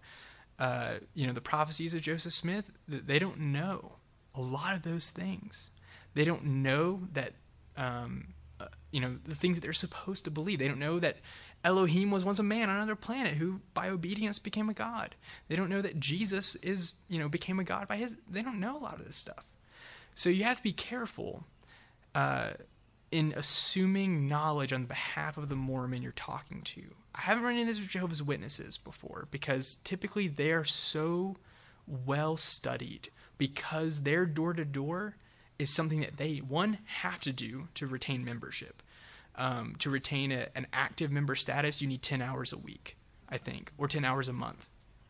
[0.59, 2.71] uh, you know the prophecies of Joseph Smith.
[2.87, 3.93] They don't know
[4.35, 5.71] a lot of those things.
[6.13, 7.33] They don't know that
[7.75, 8.27] um,
[8.59, 10.59] uh, you know the things that they're supposed to believe.
[10.59, 11.17] They don't know that
[11.63, 15.15] Elohim was once a man on another planet who, by obedience, became a god.
[15.47, 18.17] They don't know that Jesus is you know became a god by his.
[18.29, 19.45] They don't know a lot of this stuff.
[20.17, 21.45] So you have to be careful
[22.15, 22.53] uh,
[23.11, 26.81] in assuming knowledge on behalf of the Mormon you're talking to.
[27.13, 31.35] I haven't run into this with Jehovah's Witnesses before because typically they're so
[31.85, 35.17] well studied because their door to door
[35.59, 38.81] is something that they one have to do to retain membership.
[39.35, 42.97] Um, to retain a, an active member status, you need 10 hours a week,
[43.29, 44.67] I think, or 10 hours a month.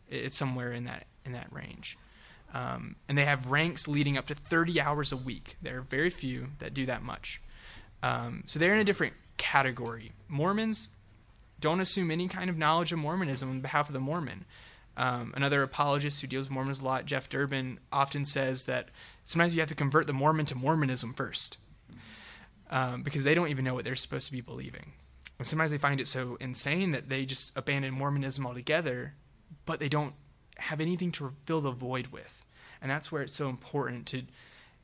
[0.09, 1.97] It's somewhere in that in that range.
[2.53, 5.57] Um, and they have ranks leading up to 30 hours a week.
[5.61, 7.41] There are very few that do that much.
[8.01, 10.13] Um, so they're in a different category.
[10.27, 10.95] Mormons
[11.59, 14.45] don't assume any kind of knowledge of Mormonism on behalf of the Mormon.
[14.95, 18.89] Um, another apologist who deals with Mormons a lot, Jeff Durbin, often says that
[19.25, 21.57] sometimes you have to convert the Mormon to Mormonism first
[22.69, 24.93] um, because they don't even know what they're supposed to be believing.
[25.37, 29.13] And sometimes they find it so insane that they just abandon Mormonism altogether,
[29.65, 30.13] but they don't
[30.59, 32.45] have anything to fill the void with.
[32.81, 34.23] And that's where it's so important to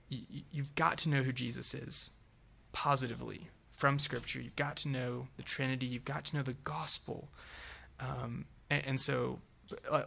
[0.10, 2.12] you, you've got to know who Jesus is
[2.72, 4.40] positively from Scripture.
[4.40, 5.86] You've got to know the Trinity.
[5.86, 7.30] You've got to know the gospel.
[8.00, 9.40] Um, and, and, so,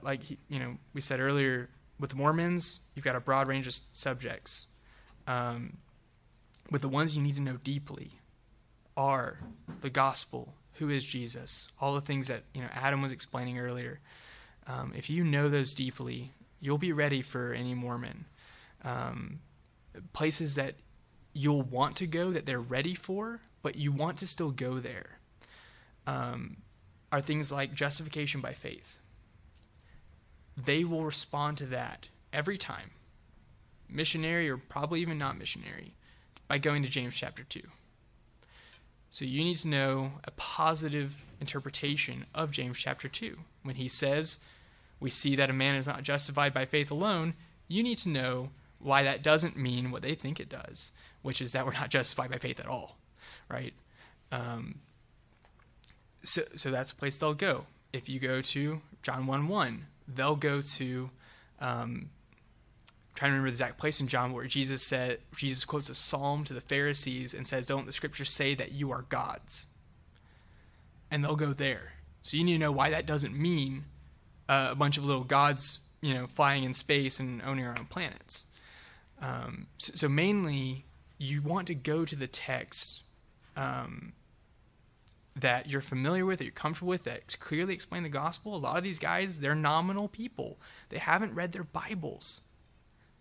[0.03, 4.69] like you know, we said earlier, with Mormons, you've got a broad range of subjects.
[5.27, 5.79] Um,
[6.71, 8.11] with the ones you need to know deeply
[8.97, 9.39] are
[9.81, 14.01] the gospel, who is Jesus, all the things that you know Adam was explaining earlier.
[14.67, 18.25] Um, if you know those deeply, you'll be ready for any Mormon.
[18.85, 19.41] Um,
[20.13, 20.75] places that
[21.33, 25.19] you'll want to go that they're ready for, but you want to still go there,
[26.07, 26.59] um,
[27.13, 28.99] are things like justification by faith.
[30.57, 32.91] They will respond to that every time,
[33.89, 35.95] missionary or probably even not missionary,
[36.49, 37.61] by going to James chapter 2.
[39.11, 43.37] So you need to know a positive interpretation of James chapter 2.
[43.63, 44.41] When he says,
[45.01, 47.35] we see that a man is not justified by faith alone,
[47.69, 50.93] you need to know why that doesn't mean what they think it does,
[51.23, 52.97] which is that we're not justified by faith at all,
[53.49, 53.75] right?
[54.33, 54.81] Um,
[56.23, 57.67] so, so that's a place they'll go.
[57.93, 61.11] If you go to John 1 1, they'll go to,
[61.61, 62.11] um,
[63.15, 66.45] trying to remember the exact place in John where Jesus said, Jesus quotes a psalm
[66.45, 69.67] to the Pharisees and says, Don't the scriptures say that you are gods?
[71.11, 71.93] And they'll go there.
[72.23, 73.85] So you need to know why that doesn't mean
[74.49, 77.87] uh, a bunch of little gods, you know, flying in space and owning our own
[77.87, 78.51] planets.
[79.21, 80.85] Um, so, so, mainly,
[81.19, 83.05] you want to go to the text
[83.57, 84.13] um,
[85.37, 88.77] that you're familiar with, that you're comfortable with, that clearly explain the gospel, a lot
[88.77, 90.59] of these guys, they're nominal people.
[90.89, 92.49] They haven't read their Bibles.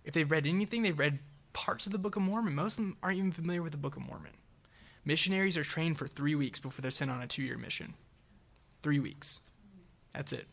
[0.04, 1.20] If they've read anything, they've read
[1.54, 2.56] parts of the Book of Mormon.
[2.56, 4.34] Most of them aren't even familiar with the Book of Mormon.
[5.06, 7.94] Missionaries are trained for three weeks before they're sent on a two year mission.
[8.82, 9.40] Three weeks.
[10.14, 10.48] That's it.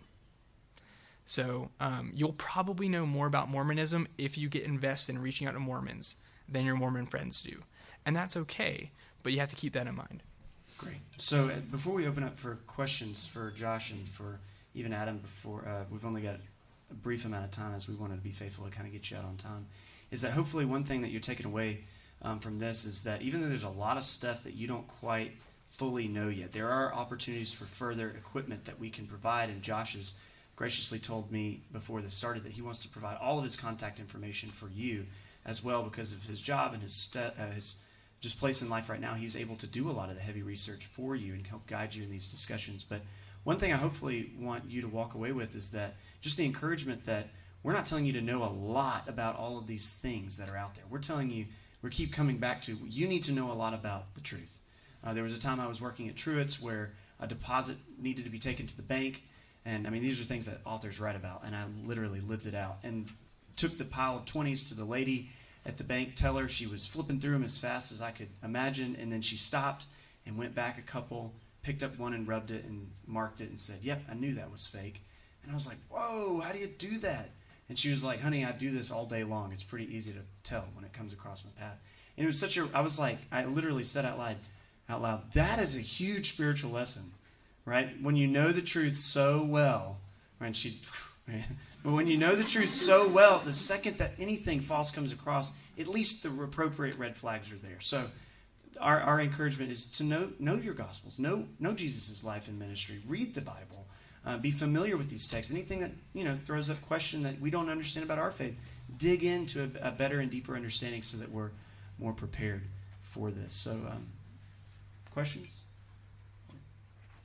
[1.27, 5.55] So um, you'll probably know more about Mormonism if you get invested in reaching out
[5.55, 6.16] to Mormons
[6.49, 7.62] than your Mormon friends do.
[8.05, 8.91] And that's okay,
[9.23, 10.23] but you have to keep that in mind.
[10.79, 10.97] Great.
[11.16, 14.41] So uh, before we open up for questions for Josh and for
[14.75, 16.37] even Adam, before uh, we've only got
[16.91, 19.11] a brief amount of time as we wanted to be faithful to kind of get
[19.11, 19.66] you out on time,
[20.11, 21.85] is that hopefully one thing that you're taking away
[22.23, 24.87] um, from this is that even though there's a lot of stuff that you don't
[24.87, 25.33] quite
[25.70, 29.49] fully know yet, there are opportunities for further equipment that we can provide.
[29.49, 30.20] And Josh's
[30.57, 33.98] graciously told me before this started that he wants to provide all of his contact
[33.98, 35.07] information for you
[35.44, 37.84] as well because of his job and his, st- uh, his
[38.20, 40.42] just place in life right now, he's able to do a lot of the heavy
[40.42, 42.84] research for you and help guide you in these discussions.
[42.88, 43.00] But
[43.42, 47.05] one thing I hopefully want you to walk away with is that just the encouragement
[47.07, 47.26] that
[47.64, 50.57] we're not telling you to know a lot about all of these things that are
[50.57, 50.84] out there.
[50.88, 51.46] We're telling you,
[51.82, 54.61] we keep coming back to you need to know a lot about the truth.
[55.05, 58.30] Uh, there was a time I was working at Truett's where a deposit needed to
[58.30, 59.24] be taken to the bank.
[59.65, 62.55] And I mean, these are things that authors write about, and I literally lived it
[62.55, 62.79] out.
[62.83, 63.09] And
[63.57, 65.31] took the pile of 20s to the lady
[65.65, 66.49] at the bank teller.
[66.49, 69.87] She was flipping through them as fast as I could imagine, and then she stopped
[70.27, 71.33] and went back a couple,
[71.63, 74.51] picked up one and rubbed it and marked it and said, Yep, I knew that
[74.51, 75.03] was fake.
[75.43, 77.31] And I was like, Whoa, how do you do that?
[77.69, 79.53] And she was like, Honey, I do this all day long.
[79.53, 81.79] It's pretty easy to tell when it comes across my path.
[82.17, 84.37] And it was such a, I was like, I literally said out loud,
[84.89, 87.11] out loud, that is a huge spiritual lesson,
[87.65, 87.91] right?
[88.01, 90.01] When you know the truth so well,
[90.41, 90.55] right?
[90.55, 90.81] She,
[91.27, 95.61] but when you know the truth so well, the second that anything false comes across,
[95.79, 97.81] at least the appropriate red flags are there.
[97.81, 98.05] So
[98.81, 102.97] our, our encouragement is to know know your gospels, know know Jesus' life and ministry,
[103.07, 103.87] read the Bible,
[104.27, 105.53] uh, be familiar with these texts.
[105.53, 108.59] Anything that you know throws up question that we don't understand about our faith,
[108.97, 111.51] dig into a, a better and deeper understanding so that we're
[111.99, 112.63] more prepared
[113.03, 113.55] for this.
[113.55, 114.07] So, um,
[115.13, 115.67] questions?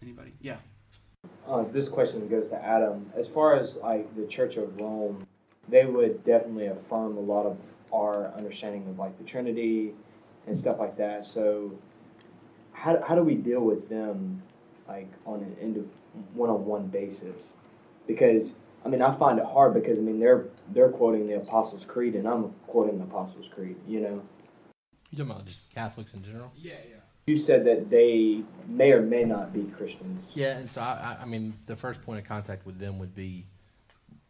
[0.02, 0.34] Anybody?
[0.41, 0.58] Yeah.
[1.48, 3.12] Uh, this question goes to Adam.
[3.16, 5.26] As far as like the Church of Rome,
[5.70, 7.58] they would definitely affirm a lot of
[7.93, 9.93] our understanding of like the Trinity
[10.45, 11.26] and stuff like that.
[11.26, 11.78] So,
[12.74, 14.41] how, how do we deal with them
[14.88, 15.86] like on an end of
[16.34, 17.54] one-on-one basis?
[18.08, 21.86] Because I mean, I find it hard because I mean they're they're quoting the Apostles'
[21.86, 23.76] Creed and I'm quoting the Apostles' Creed.
[23.88, 24.22] You know.
[25.10, 26.52] You talking about just Catholics in general?
[26.56, 26.97] Yeah, yeah.
[27.28, 30.25] You said that they may or may not be Christians.
[30.34, 33.45] Yeah, and so I, I mean, the first point of contact with them would be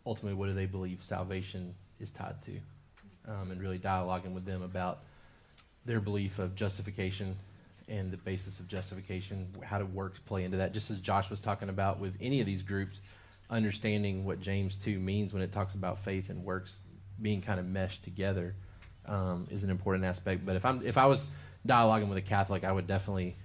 [0.03, 2.59] ultimately what do they believe salvation is tied to,
[3.31, 5.03] um, and really dialoguing with them about
[5.85, 7.37] their belief of justification
[7.87, 10.73] and the basis of justification, how do works play into that.
[10.73, 13.01] Just as Josh was talking about with any of these groups,
[13.51, 16.79] understanding what James two means when it talks about faith and works
[17.21, 18.55] being kind of meshed together
[19.05, 20.43] um, is an important aspect.
[20.43, 21.27] But if I'm if I was
[21.67, 23.35] dialoguing with a Catholic, I would definitely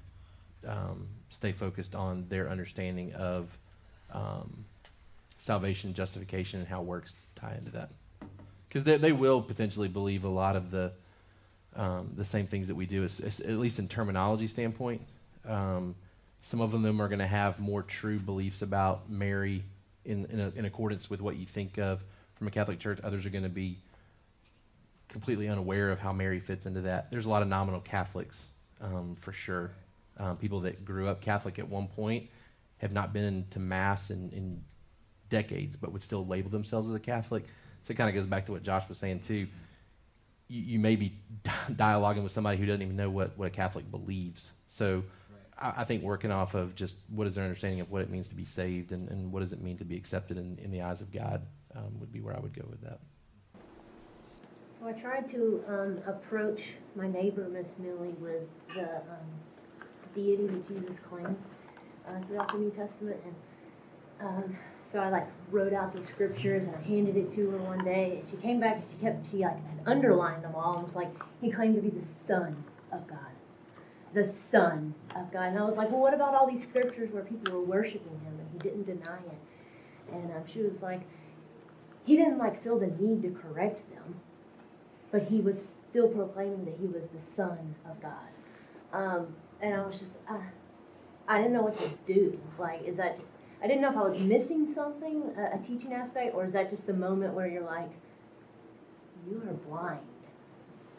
[0.66, 3.48] um, stay focused on their understanding of
[4.12, 4.64] um,
[5.38, 7.90] salvation, justification, and how works tie into that.
[8.68, 10.92] Because they, they will potentially believe a lot of the
[11.74, 15.00] um, the same things that we do, as, as, at least in terminology standpoint.
[15.48, 15.94] Um,
[16.42, 19.62] some of them are going to have more true beliefs about Mary
[20.04, 22.02] in in, a, in accordance with what you think of
[22.34, 22.98] from a Catholic church.
[23.02, 23.78] Others are going to be
[25.12, 27.10] completely unaware of how Mary fits into that.
[27.10, 28.46] There's a lot of nominal Catholics,
[28.80, 29.70] um, for sure.
[30.18, 32.30] Um, people that grew up Catholic at one point
[32.78, 34.64] have not been to Mass in, in
[35.28, 37.44] decades, but would still label themselves as a Catholic.
[37.84, 39.46] So it kind of goes back to what Josh was saying, too.
[40.48, 41.18] You, you may be
[41.70, 44.50] dialoguing with somebody who doesn't even know what, what a Catholic believes.
[44.66, 45.04] So
[45.60, 45.74] right.
[45.76, 48.28] I, I, think working off of just what is their understanding of what it means
[48.28, 50.82] to be saved and, and what does it mean to be accepted in, in the
[50.82, 51.42] eyes of God
[51.76, 53.00] um, would be where I would go with that.
[54.82, 58.42] So I tried to um, approach my neighbor, Miss Millie, with
[58.74, 59.28] the um,
[60.12, 61.36] deity that Jesus claimed
[62.08, 64.56] uh, throughout the New Testament, and um,
[64.90, 68.16] so I like wrote out the scriptures and I handed it to her one day,
[68.16, 70.96] and she came back and she kept she like had underlined them all and was
[70.96, 73.18] like, he claimed to be the Son of God,
[74.14, 77.22] the Son of God, and I was like, well, what about all these scriptures where
[77.22, 81.02] people were worshiping him and he didn't deny it, and um, she was like,
[82.04, 83.91] he didn't like feel the need to correct
[85.12, 88.12] but he was still proclaiming that he was the Son of God.
[88.92, 89.28] Um,
[89.60, 90.38] and I was just, uh,
[91.28, 92.40] I didn't know what to do.
[92.58, 93.18] Like, is that,
[93.62, 96.70] I didn't know if I was missing something, a, a teaching aspect, or is that
[96.70, 97.90] just the moment where you're like,
[99.28, 100.00] you are blind.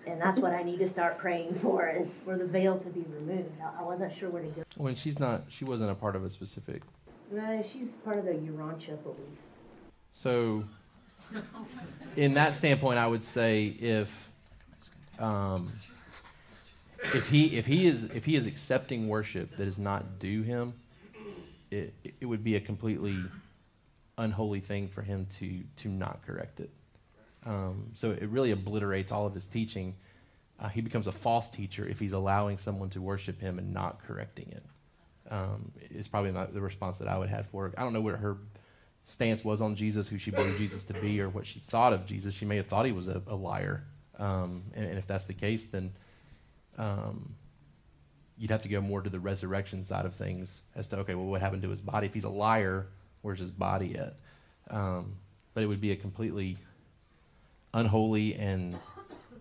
[0.07, 3.01] and that's what I need to start praying for is for the veil to be
[3.01, 3.51] removed.
[3.61, 4.63] I, I wasn't sure where to go.
[4.77, 6.83] When she's not, she wasn't a part of a specific.
[7.35, 9.39] Uh, she's part of the Urantia belief.
[10.11, 10.63] So,
[12.15, 14.31] in that standpoint, I would say if,
[15.19, 15.71] um,
[17.03, 20.73] if he if he is if he is accepting worship that is not due him,
[21.71, 23.17] it it would be a completely
[24.17, 26.69] unholy thing for him to to not correct it.
[27.45, 29.95] Um, so it really obliterates all of his teaching.
[30.59, 34.01] Uh, he becomes a false teacher if he's allowing someone to worship him and not
[34.05, 34.63] correcting it.
[35.29, 37.73] Um, is probably not the response that I would have for.
[37.77, 38.37] I don't know what her
[39.05, 42.05] stance was on Jesus, who she believed Jesus to be, or what she thought of
[42.05, 42.33] Jesus.
[42.33, 43.83] She may have thought he was a, a liar,
[44.19, 45.91] um, and, and, if that's the case, then
[46.77, 47.35] um,
[48.37, 51.25] you'd have to go more to the resurrection side of things as to okay, well,
[51.25, 52.07] what happened to his body?
[52.07, 52.87] If he's a liar,
[53.21, 54.15] where's his body at?
[54.69, 55.15] Um,
[55.53, 56.57] but it would be a completely
[57.73, 58.77] unholy and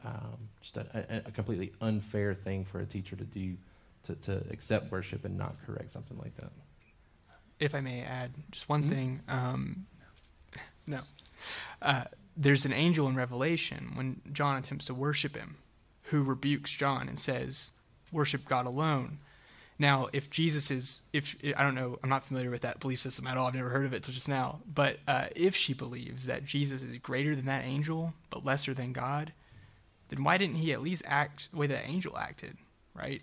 [0.04, 3.56] um, just a, a, completely unfair thing for a teacher to do
[4.04, 6.50] to, to accept worship and not correct something like that.
[7.62, 8.92] If I may add just one mm-hmm.
[8.92, 9.86] thing, um,
[10.86, 11.00] no,
[11.80, 12.04] uh,
[12.36, 15.56] there's an angel in Revelation when John attempts to worship him,
[16.04, 17.70] who rebukes John and says,
[18.10, 19.18] "Worship God alone."
[19.78, 23.26] Now, if Jesus is, if I don't know, I'm not familiar with that belief system
[23.26, 23.46] at all.
[23.46, 24.60] I've never heard of it till just now.
[24.72, 28.92] But uh, if she believes that Jesus is greater than that angel, but lesser than
[28.92, 29.32] God,
[30.08, 32.58] then why didn't he at least act the way that angel acted,
[32.94, 33.22] right?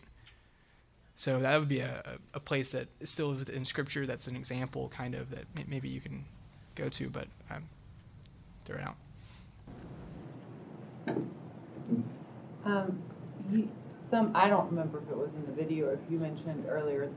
[1.19, 4.05] So that would be a, a place that is still in Scripture.
[4.05, 6.23] That's an example, kind of, that maybe you can
[6.75, 7.67] go to, but um,
[8.63, 8.95] throw it out.
[12.63, 13.03] Um,
[14.09, 17.09] some I don't remember if it was in the video or if you mentioned earlier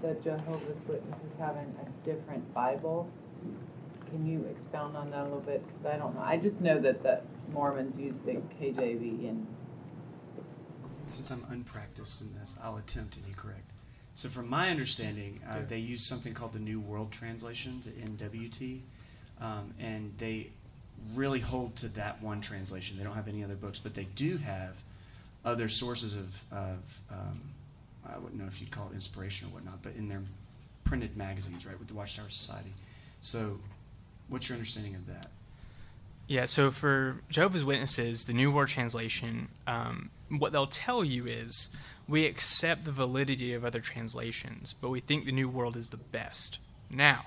[0.00, 3.06] that Jehovah's Witnesses having a different Bible.
[4.06, 5.62] Can you expound on that a little bit?
[5.66, 6.22] Because I don't know.
[6.22, 7.20] I just know that the
[7.52, 9.46] Mormons use the KJV and.
[11.12, 13.70] Since I'm unpracticed in this, I'll attempt and you correct.
[14.14, 18.80] So, from my understanding, uh, they use something called the New World Translation, the NWT,
[19.38, 20.48] um, and they
[21.14, 22.96] really hold to that one translation.
[22.96, 24.82] They don't have any other books, but they do have
[25.44, 27.40] other sources of, of um,
[28.08, 30.22] I wouldn't know if you'd call it inspiration or whatnot, but in their
[30.84, 32.72] printed magazines, right, with the Watchtower Society.
[33.20, 33.56] So,
[34.28, 35.30] what's your understanding of that?
[36.28, 41.76] Yeah, so for Jehovah's Witnesses, the New World Translation, um, what they'll tell you is
[42.08, 45.96] we accept the validity of other translations, but we think the New World is the
[45.96, 46.58] best.
[46.90, 47.26] Now,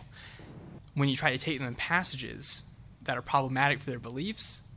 [0.94, 2.64] when you try to take them passages
[3.04, 4.68] that are problematic for their beliefs,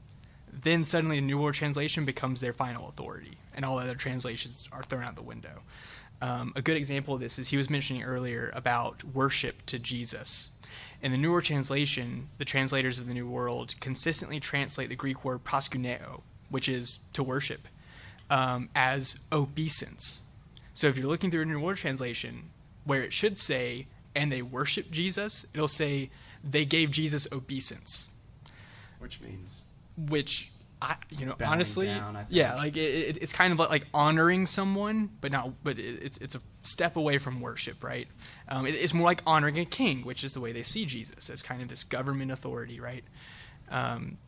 [0.53, 4.83] then suddenly the New World Translation becomes their final authority, and all other translations are
[4.83, 5.63] thrown out the window.
[6.21, 10.51] Um, a good example of this is he was mentioning earlier about worship to Jesus.
[11.01, 15.45] In the newer Translation, the translators of the New World consistently translate the Greek word
[15.45, 17.69] proskuneo, which is to worship,
[18.31, 20.23] um, as obeisance.
[20.75, 22.51] So if you're looking through a New World Translation,
[22.85, 26.11] where it should say, and they worship Jesus, it'll say,
[26.43, 28.09] they gave Jesus obeisance.
[28.99, 30.51] Which means which
[30.81, 33.87] I, you know, Bowing honestly, down, yeah, like it, it, it's kind of like, like,
[33.93, 38.07] honoring someone, but not, but it, it's it's a step away from worship, right?
[38.49, 41.43] Um, it's more like honoring a king, which is the way they see Jesus as
[41.43, 43.05] kind of this government authority, right?
[43.71, 44.19] Um,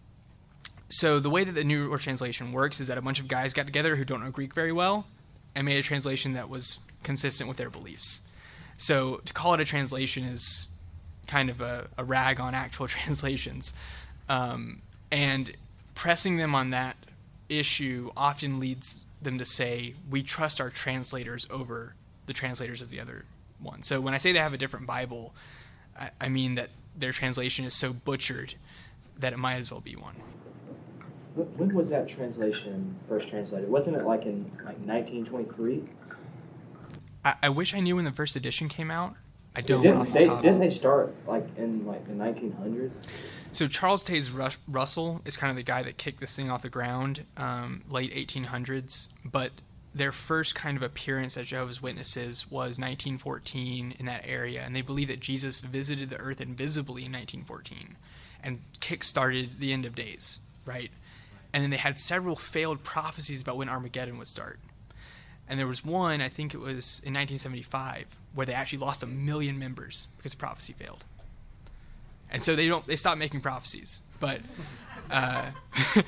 [0.89, 3.55] so the way that the New World Translation works is that a bunch of guys
[3.55, 5.07] got together who don't know Greek very well
[5.55, 8.29] and made a translation that was consistent with their beliefs.
[8.77, 10.69] So to call it a translation is
[11.27, 13.73] kind of a, a rag on actual translations.
[14.29, 14.83] Um,
[15.13, 15.53] and
[15.95, 16.97] pressing them on that
[17.49, 21.95] issue often leads them to say, we trust our translators over
[22.27, 23.25] the translators of the other
[23.59, 23.83] one.
[23.83, 25.35] So when I say they have a different Bible,
[25.99, 28.55] I, I mean that their translation is so butchered
[29.19, 30.15] that it might as well be one.
[31.35, 33.69] When was that translation first translated?
[33.69, 35.85] Wasn't it like in like 1923?
[37.25, 39.15] I, I wish I knew when the first edition came out.
[39.55, 39.83] I don't.
[39.83, 42.93] Didn't, they, didn't they start like in like the 1900s?
[43.53, 44.31] So Charles Taze
[44.69, 48.15] Russell is kind of the guy that kicked this thing off the ground, um, late
[48.15, 49.09] 1800s.
[49.25, 49.51] But
[49.93, 54.83] their first kind of appearance as Jehovah's Witnesses was 1914 in that area, and they
[54.83, 57.97] believe that Jesus visited the earth invisibly in 1914
[58.43, 60.91] and kick-started the end of days, right?
[61.53, 64.61] And then they had several failed prophecies about when Armageddon would start.
[65.49, 69.07] And there was one, I think it was in 1975, where they actually lost a
[69.07, 71.05] million members because prophecy failed
[72.31, 74.01] and so they don't they stop making prophecies.
[74.19, 74.41] But
[75.11, 75.51] uh,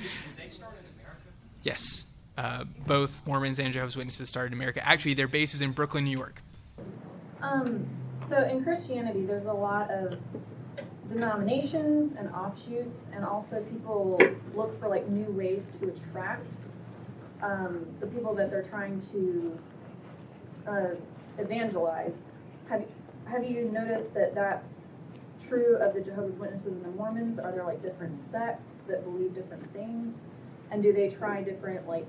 [1.62, 4.86] yes, uh, both Mormons and Jehovah's Witnesses started in America.
[4.86, 6.40] Actually, their base is in Brooklyn, New York.
[7.40, 7.86] Um,
[8.28, 10.16] so in Christianity, there's a lot of
[11.12, 14.18] denominations and offshoots, and also people
[14.54, 16.46] look for like new ways to attract
[17.42, 19.58] um, the people that they're trying to
[20.66, 20.94] uh,
[21.38, 22.14] evangelize.
[22.68, 22.84] Have
[23.26, 24.82] have you noticed that that's
[25.52, 27.38] true of the Jehovah's Witnesses and the Mormons?
[27.38, 30.18] Are there like different sects that believe different things,
[30.70, 32.06] and do they try different like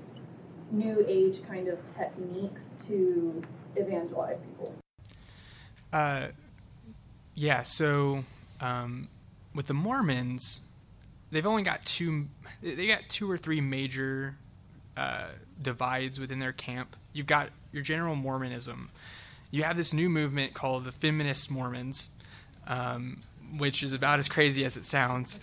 [0.70, 3.42] new age kind of techniques to
[3.76, 4.74] evangelize people?
[5.92, 6.28] Uh,
[7.34, 7.62] yeah.
[7.62, 8.24] So
[8.60, 9.08] um,
[9.54, 10.66] with the Mormons,
[11.30, 12.26] they've only got two.
[12.62, 14.36] They got two or three major
[14.96, 15.28] uh,
[15.60, 16.96] divides within their camp.
[17.12, 18.90] You've got your general Mormonism.
[19.50, 22.08] You have this new movement called the Feminist Mormons,
[22.66, 23.18] um,
[23.56, 25.40] which is about as crazy as it sounds.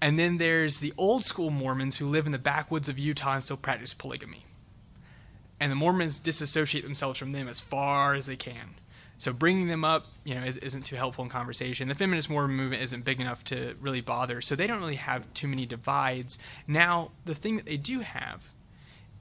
[0.00, 3.42] And then there's the old school Mormons who live in the backwoods of Utah and
[3.42, 4.44] still practice polygamy.
[5.58, 8.74] And the Mormons disassociate themselves from them as far as they can.
[9.18, 11.88] So bringing them up, you know, is, not too helpful in conversation.
[11.88, 15.32] The feminist Mormon movement isn't big enough to really bother, so they don't really have
[15.32, 16.38] too many divides.
[16.66, 18.50] Now, the thing that they do have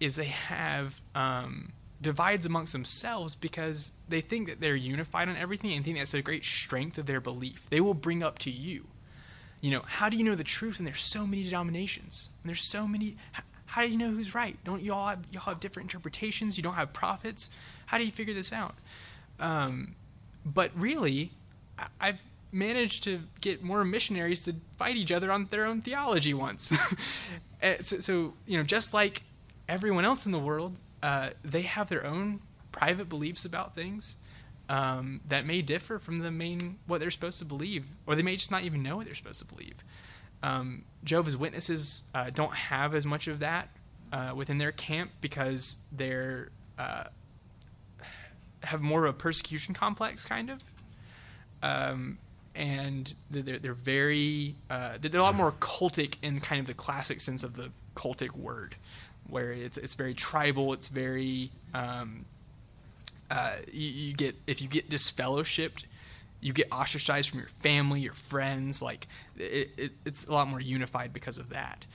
[0.02, 1.72] is they have um,
[2.06, 6.22] divides amongst themselves because they think that they're unified on everything and think that's a
[6.22, 7.66] great strength of their belief.
[7.72, 8.86] They will bring up to you,
[9.60, 10.78] you know, how do you know the truth?
[10.78, 13.18] And there's so many denominations, and there's so many.
[13.66, 14.56] How do you know who's right?
[14.64, 16.58] Don't you all have, you all have different interpretations?
[16.58, 17.50] You don't have prophets.
[17.88, 18.76] How do you figure this out?
[19.40, 19.96] Um,
[20.46, 21.32] but really,
[22.00, 22.20] I've
[22.52, 26.72] managed to get more missionaries to fight each other on their own theology once.
[27.82, 29.24] so, so, you know, just like
[29.68, 32.40] everyone else in the world, uh, they have their own
[32.72, 34.18] private beliefs about things
[34.70, 38.36] um, that may differ from the main what they're supposed to believe, or they may
[38.36, 39.76] just not even know what they're supposed to believe.
[40.42, 43.70] Um, Jehovah's Witnesses uh, don't have as much of that
[44.12, 46.50] uh, within their camp because they're
[46.80, 47.04] uh,
[48.64, 50.60] have more of a persecution complex, kind of.
[51.62, 52.18] Um,
[52.56, 57.22] and they're, they're very uh, they're a lot more cultic in kind of the classic
[57.22, 58.76] sense of the cultic word,
[59.30, 60.74] where it's it's very tribal.
[60.74, 62.26] It's very um,
[63.30, 65.86] uh, you, you, get if you get disfellowshipped,
[66.42, 68.82] you get ostracized from your family, your friends.
[68.82, 69.08] Like
[69.38, 71.86] it, it, it's a lot more unified because of that.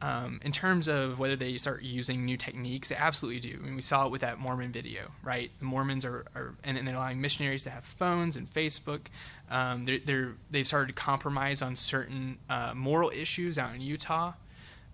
[0.00, 3.58] Um, in terms of whether they start using new techniques, they absolutely do.
[3.60, 5.50] I mean, we saw it with that Mormon video, right?
[5.58, 9.00] The Mormons are, are and, they're allowing missionaries to have phones and Facebook.
[9.50, 14.34] Um, they're, they're, they've started to compromise on certain uh, moral issues out in Utah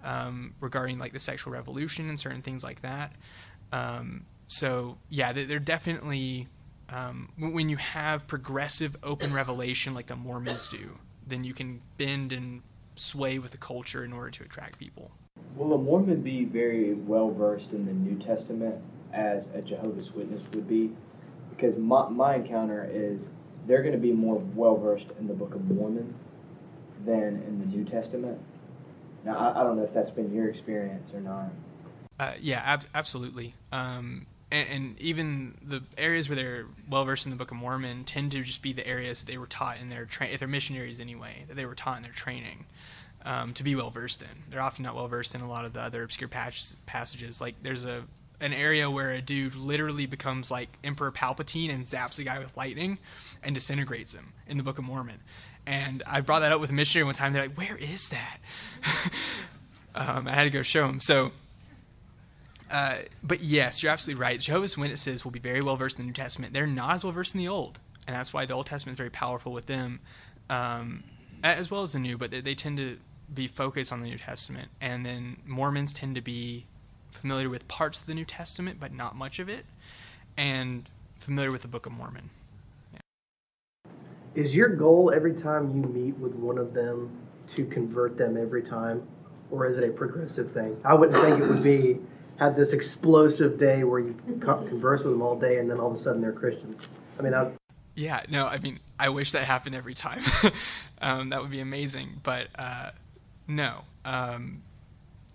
[0.05, 3.13] um, regarding like the sexual revolution and certain things like that.
[3.73, 6.49] Um, so yeah, they're definitely
[6.91, 12.33] um, when you have progressive open revelation like the Mormons do, then you can bend
[12.33, 12.63] and
[12.95, 15.11] sway with the culture in order to attract people.
[15.57, 18.77] Will a Mormon be very well versed in the New Testament
[19.13, 20.93] as a Jehovah's Witness would be?
[21.51, 23.29] Because my, my encounter is
[23.67, 26.15] they're going to be more well versed in the Book of Mormon
[27.05, 28.39] than in the New Testament.
[29.25, 31.51] Now, I, I don't know if that's been your experience or not.
[32.19, 33.55] Uh, yeah, ab- absolutely.
[33.73, 38.05] Um, and, and, even the areas where they're well versed in the Book of Mormon
[38.05, 41.01] tend to just be the areas that they were taught in their if they're missionaries
[41.01, 42.67] anyway, that they were taught in their training
[43.25, 44.29] um, to be well versed in.
[44.51, 47.41] They're often not well versed in a lot of the other obscure passages.
[47.41, 48.05] Like there's a
[48.41, 52.57] an area where a dude literally becomes like Emperor Palpatine and zaps a guy with
[52.57, 52.99] lightning
[53.43, 55.21] and disintegrates him in the Book of Mormon.
[55.67, 57.33] And I brought that up with a missionary one time.
[57.33, 58.39] They're like, "Where is that?"
[59.95, 61.01] um, I had to go show them.
[61.01, 61.33] So
[62.75, 64.41] uh, but yes, you're absolutely right.
[64.41, 66.53] Jehovah's Witnesses will be very well versed in the New Testament.
[66.53, 68.99] They're not as well versed in the Old, and that's why the Old Testament is
[68.99, 70.01] very powerful with them,
[70.51, 71.05] um,
[71.45, 72.19] as well as the New.
[72.19, 72.99] But they, they, tend to
[73.33, 76.67] be focused on the New Testament, and then Mormons tend to be
[77.11, 79.67] familiar with parts of the New Testament, but not much of it,
[80.37, 82.31] and familiar with the Book of Mormon.
[84.35, 87.11] Is your goal every time you meet with one of them
[87.49, 89.07] to convert them every time,
[89.51, 90.77] or is it a progressive thing?
[90.85, 92.01] I wouldn't think it would be
[92.39, 95.97] have this explosive day where you converse with them all day and then all of
[95.97, 96.81] a sudden they're Christians.
[97.17, 97.53] I mean, I,
[97.95, 100.23] yeah, no, I mean, I wish that happened every time.
[101.01, 102.91] um, that would be amazing, but uh,
[103.47, 103.83] no.
[104.05, 104.63] Um,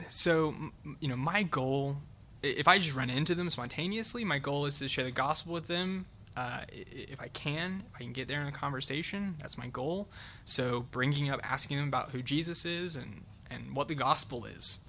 [0.09, 0.53] so,
[0.99, 1.95] you know, my goal,
[2.43, 5.67] if I just run into them spontaneously, my goal is to share the gospel with
[5.67, 6.05] them.
[6.39, 10.07] Uh, if I can, if I can get there in a conversation, that's my goal.
[10.45, 14.87] So, bringing up, asking them about who Jesus is and and what the gospel is.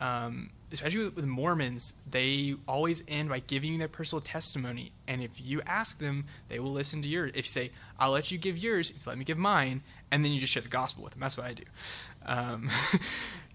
[0.00, 4.90] Um, especially with, with, Mormons, they always end by giving you their personal testimony.
[5.06, 7.30] And if you ask them, they will listen to yours.
[7.36, 10.24] If you say, I'll let you give yours, if you let me give mine, and
[10.24, 11.20] then you just share the gospel with them.
[11.20, 11.64] That's what I do.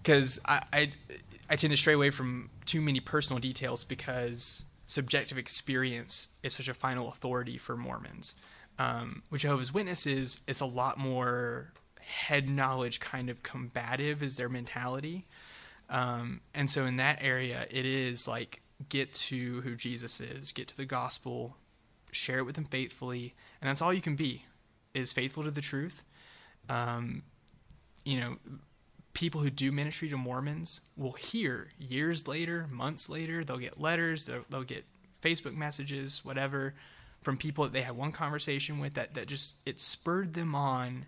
[0.02, 0.92] Because um, I, I,
[1.50, 6.68] I tend to stray away from too many personal details because subjective experience is such
[6.68, 8.34] a final authority for Mormons.
[8.78, 14.48] Um, with Jehovah's Witnesses, it's a lot more head knowledge kind of combative is their
[14.48, 15.26] mentality
[15.88, 20.68] Um, and so in that area, it is like get to who Jesus is, get
[20.68, 21.56] to the gospel,
[22.12, 24.44] share it with them faithfully, and that's all you can be,
[24.94, 26.02] is faithful to the truth.
[26.68, 27.22] Um,
[28.04, 28.36] you know,
[29.14, 34.26] people who do ministry to Mormons will hear years later, months later, they'll get letters,
[34.26, 34.84] they'll, they'll get
[35.22, 36.74] Facebook messages, whatever,
[37.22, 41.06] from people that they had one conversation with that, that just it spurred them on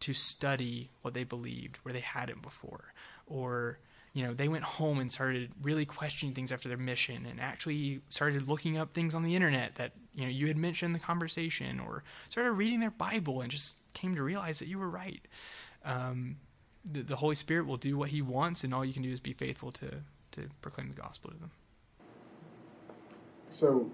[0.00, 2.92] to study what they believed where they hadn't before.
[3.26, 3.78] Or,
[4.12, 8.02] you know, they went home and started really questioning things after their mission and actually
[8.10, 11.04] started looking up things on the internet that, you know, you had mentioned in the
[11.04, 15.26] conversation or started reading their Bible and just came to realize that you were right.
[15.84, 16.36] Um,
[16.90, 19.20] the, the Holy Spirit will do what He wants, and all you can do is
[19.20, 19.90] be faithful to
[20.32, 21.50] to proclaim the gospel to them.
[23.48, 23.90] So,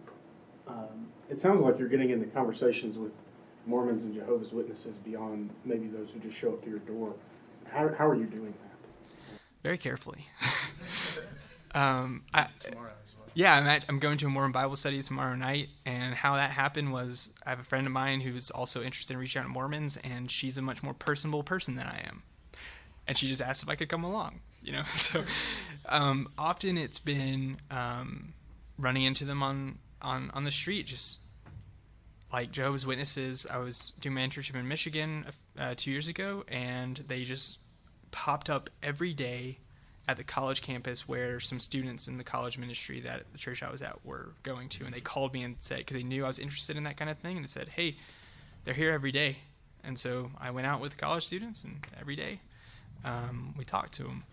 [0.67, 3.13] um, it sounds like you're getting into conversations with
[3.67, 7.15] Mormons and Jehovah's Witnesses beyond maybe those who just show up to your door.
[7.71, 9.39] How, how are you doing that?
[9.63, 10.27] Very carefully.
[11.75, 12.49] um, I,
[13.35, 16.51] Yeah, I'm, at, I'm going to a Mormon Bible study tomorrow night, and how that
[16.51, 19.49] happened was I have a friend of mine who's also interested in reaching out to
[19.49, 22.23] Mormons, and she's a much more personable person than I am,
[23.13, 24.41] and she just asked if I could come along.
[24.63, 25.23] You know, so
[25.87, 28.33] um, often it's been um,
[28.79, 31.21] running into them on on on the street, just
[32.33, 33.47] like Jehovah's Witnesses.
[33.53, 35.27] I was doing my internship in Michigan
[35.59, 37.59] uh, two years ago, and they just
[38.13, 39.59] popped up every day
[40.09, 43.71] at the college campus where some students in the college ministry that the church I
[43.71, 46.29] was at were going to, and they called me and said because they knew I
[46.29, 47.99] was interested in that kind of thing, and they said, "Hey,
[48.65, 49.37] they're here every day,"
[49.85, 52.41] and so I went out with college students, and every day
[53.05, 54.25] um, we talked to them.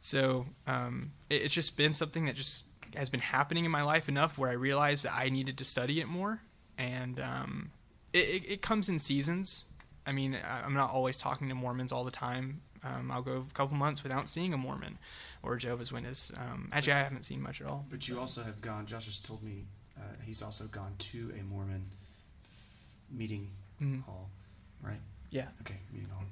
[0.00, 2.64] So um, it, it's just been something that just
[2.96, 6.00] has been happening in my life enough where I realized that I needed to study
[6.00, 6.40] it more,
[6.76, 7.70] and um,
[8.12, 9.64] it, it, comes in seasons.
[10.06, 12.60] I mean, I'm not always talking to Mormons all the time.
[12.84, 14.98] Um, I'll go a couple months without seeing a Mormon
[15.42, 16.32] or a Jehovah's Witness.
[16.36, 17.86] Um, actually, I haven't seen much at all.
[17.88, 18.86] But you also have gone.
[18.86, 19.64] Josh has told me
[19.96, 21.84] uh, he's also gone to a Mormon
[23.10, 23.48] meeting
[23.80, 24.02] Mhm.
[24.04, 24.28] hall,
[24.82, 25.00] right?
[25.30, 25.48] Yeah.
[25.60, 26.24] Okay, meeting hall.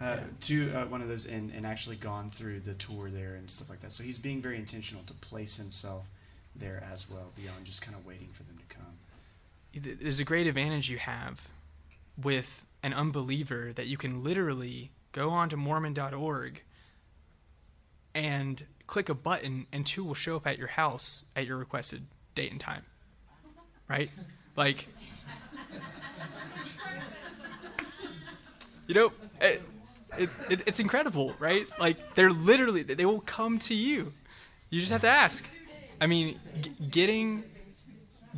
[0.00, 3.50] Uh, to uh, one of those and, and actually gone through the tour there and
[3.50, 3.90] stuff like that.
[3.90, 6.06] So he's being very intentional to place himself
[6.54, 9.96] there as well, beyond just kind of waiting for them to come.
[10.00, 11.48] There's a great advantage you have
[12.22, 16.62] with an unbeliever that you can literally go onto Mormon.org
[18.14, 22.02] and click a button, and two will show up at your house at your requested
[22.34, 22.84] date and time.
[23.88, 24.10] Right?
[24.54, 24.86] Like,
[28.86, 29.62] you know, it,
[30.18, 31.66] it, it, it's incredible, right?
[31.78, 34.12] Like, they're literally, they will come to you.
[34.70, 35.48] You just have to ask.
[36.00, 37.44] I mean, g- getting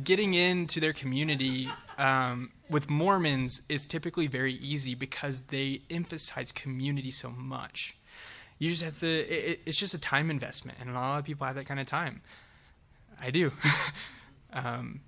[0.03, 7.11] getting into their community um, with Mormons is typically very easy because they emphasize community
[7.11, 7.97] so much.
[8.57, 9.07] You just have to.
[9.07, 11.87] It, it's just a time investment, and a lot of people have that kind of
[11.87, 12.21] time.
[13.19, 13.51] I do.
[14.53, 15.01] um,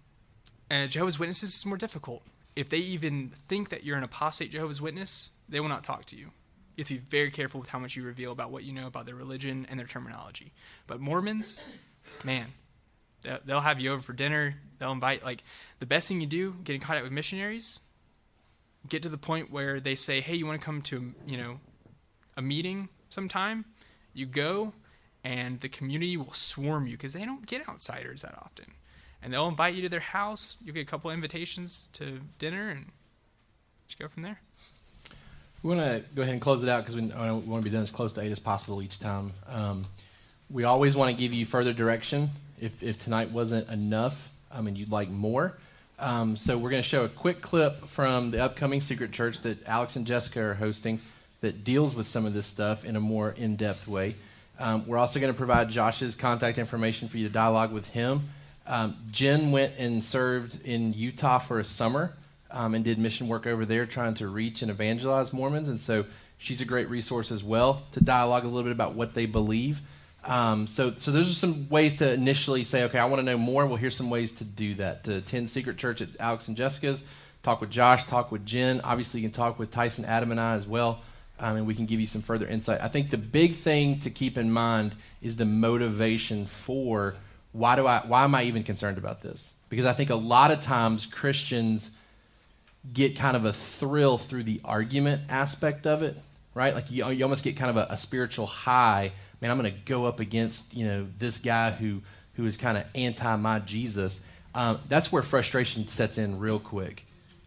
[0.70, 2.24] and Jehovah's Witnesses is more difficult.
[2.56, 6.16] If they even think that you're an apostate Jehovah's Witness, they will not talk to
[6.16, 6.32] you.
[6.76, 8.88] You have to be very careful with how much you reveal about what you know
[8.88, 10.54] about their religion and their terminology.
[10.88, 11.60] But Mormons,
[12.24, 12.48] man,
[13.46, 14.56] they'll, have you over for dinner.
[14.80, 15.44] They'll invite like
[15.80, 17.80] the best thing you do, get in contact with missionaries.
[18.90, 21.60] Get to the point where they say, "Hey, you want to come to you know
[22.36, 23.64] a meeting sometime?"
[24.14, 24.74] You go,
[25.24, 28.74] and the community will swarm you because they don't get outsiders that often,
[29.22, 30.58] and they'll invite you to their house.
[30.60, 32.88] You will get a couple invitations to dinner, and
[33.88, 34.42] just go from there.
[35.64, 37.84] We want to go ahead and close it out because we, want to be done
[37.84, 39.32] as close to eight as possible each time.
[39.48, 39.86] Um,
[40.50, 42.32] we always want to give you further direction.
[42.60, 45.54] If, if tonight wasn't enough, I mean, you'd like more.
[46.00, 49.66] Um, so we're going to show a quick clip from the upcoming Secret Church that
[49.66, 51.00] Alex and Jessica are hosting
[51.40, 54.16] that deals with some of this stuff in a more in-depth way.
[54.60, 58.24] Um, we're also going to provide Josh's contact information for you to dialogue with him.
[58.68, 62.12] Um, Jen went and served in Utah for a summer
[62.54, 65.68] um, and did mission work over there trying to reach and evangelize Mormons.
[65.68, 66.06] And so
[66.38, 69.82] she's a great resource as well to dialogue a little bit about what they believe.
[70.24, 73.38] Um, so, so those are some ways to initially say, okay, I want to know
[73.38, 73.66] more.
[73.66, 75.04] Well, here's some ways to do that.
[75.06, 77.04] To attend Secret Church at Alex and Jessica's,
[77.42, 78.80] talk with Josh, talk with Jen.
[78.82, 81.02] Obviously, you can talk with Tyson, Adam, and I as well,
[81.40, 82.80] um, and we can give you some further insight.
[82.82, 87.16] I think the big thing to keep in mind is the motivation for
[87.52, 89.54] why do I, why am I even concerned about this?
[89.70, 91.92] Because I think a lot of times Christians
[92.92, 96.18] get kind of a thrill through the argument aspect of it,
[96.54, 96.76] right?
[96.76, 99.12] Like you, you almost get kind of a, a spiritual high.
[99.42, 102.02] Man, I'm going to go up against you know this guy who
[102.36, 104.22] who is kind of anti my Jesus.
[104.56, 107.06] Um, that's where frustration sets in real quick,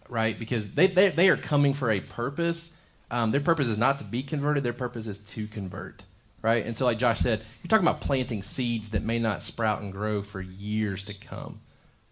[0.08, 0.38] right?
[0.38, 2.76] Because they they, they are coming for a purpose.
[3.10, 4.64] Um, their purpose is not to be converted.
[4.64, 6.02] Their purpose is to convert,
[6.42, 6.64] right?
[6.64, 9.92] And so, like Josh said, you're talking about planting seeds that may not sprout and
[9.92, 11.60] grow for years to come,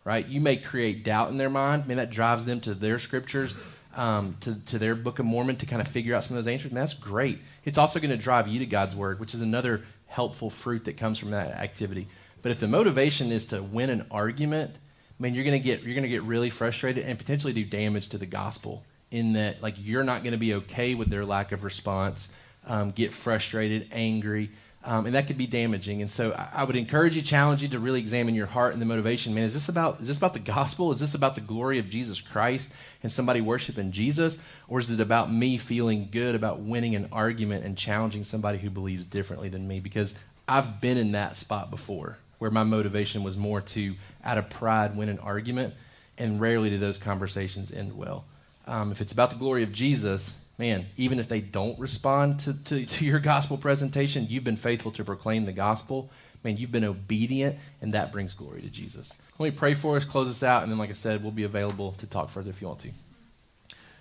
[0.05, 0.27] right?
[0.27, 1.85] You may create doubt in their mind.
[1.85, 3.57] I mean, that drives them to their scriptures,
[3.97, 6.53] um, to, to their Book of Mormon to kind of figure out some of those
[6.53, 6.71] answers.
[6.71, 7.39] And that's great.
[7.65, 10.97] It's also going to drive you to God's Word, which is another helpful fruit that
[10.97, 12.07] comes from that activity.
[12.43, 14.77] But if the motivation is to win an argument,
[15.19, 18.11] man, you're going to get you're going to get really frustrated and potentially do damage
[18.11, 18.85] to the gospel.
[19.11, 22.29] In that, like, you're not going to be okay with their lack of response,
[22.67, 24.51] um, get frustrated, angry,
[24.85, 26.03] um, and that could be damaging.
[26.03, 28.83] And so, I, I would encourage you, challenge you to really examine your heart and
[28.83, 29.35] the motivation.
[29.35, 30.93] Man, is this about is this about the gospel?
[30.93, 32.71] Is this about the glory of Jesus Christ
[33.03, 34.39] and somebody worshiping Jesus,
[34.69, 38.71] or is it about me feeling good about winning an argument and challenging somebody who
[38.71, 39.81] believes differently than me?
[39.81, 40.15] Because
[40.47, 44.95] I've been in that spot before where my motivation was more to, out of pride,
[44.97, 45.73] win an argument,
[46.19, 48.25] and rarely do those conversations end well.
[48.67, 52.65] Um, if it's about the glory of Jesus, man, even if they don't respond to,
[52.65, 56.11] to, to, your gospel presentation, you've been faithful to proclaim the gospel.
[56.43, 59.13] Man, you've been obedient, and that brings glory to Jesus.
[59.39, 61.45] Let me pray for us, close us out, and then, like I said, we'll be
[61.45, 62.91] available to talk further if you want to.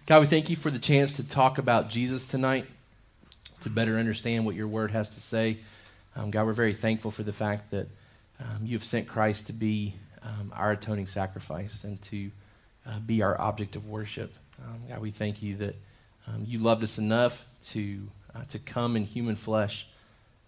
[0.06, 2.66] God, we thank you for the chance to talk about Jesus tonight,
[3.62, 5.58] to better understand what your word has to say.
[6.16, 7.88] Um, God, we're very thankful for the fact that
[8.40, 12.32] um, you have sent Christ to be um, our atoning sacrifice and to
[12.86, 14.34] uh, be our object of worship.
[14.62, 15.76] Um, God, we thank you that
[16.28, 19.88] um, you loved us enough to, uh, to come in human flesh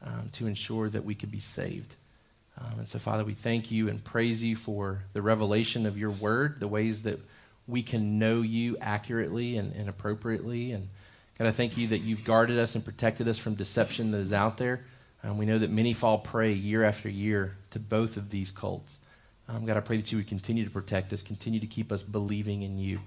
[0.03, 1.95] um, to ensure that we could be saved.
[2.60, 6.11] Um, and so, Father, we thank you and praise you for the revelation of your
[6.11, 7.19] word, the ways that
[7.68, 10.72] we can know you accurately and, and appropriately.
[10.72, 10.89] And
[11.38, 14.31] God, I thank you that you've guarded us and protected us from deception that is
[14.31, 14.81] out there.
[15.23, 18.99] Um, we know that many fall prey year after year to both of these cults.
[19.49, 22.03] Um, God, I pray that you would continue to protect us, continue to keep us
[22.03, 22.99] believing in you.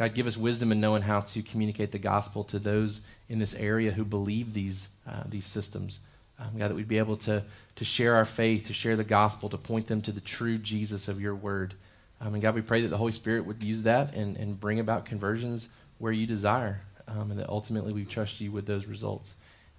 [0.00, 3.54] God, give us wisdom in knowing how to communicate the gospel to those in this
[3.54, 6.00] area who believe these, uh, these systems.
[6.38, 7.44] Um, God, that we'd be able to,
[7.76, 11.06] to share our faith, to share the gospel, to point them to the true Jesus
[11.06, 11.74] of your word.
[12.18, 14.80] Um, and God, we pray that the Holy Spirit would use that and, and bring
[14.80, 15.68] about conversions
[15.98, 19.34] where you desire, um, and that ultimately we trust you with those results.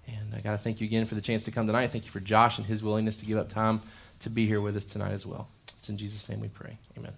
[0.06, 1.88] And I got to thank you again for the chance to come tonight.
[1.88, 3.82] Thank you for Josh and his willingness to give up time
[4.20, 5.48] to be here with us tonight as well.
[5.80, 6.78] It's in Jesus' name we pray.
[6.96, 7.10] Amen.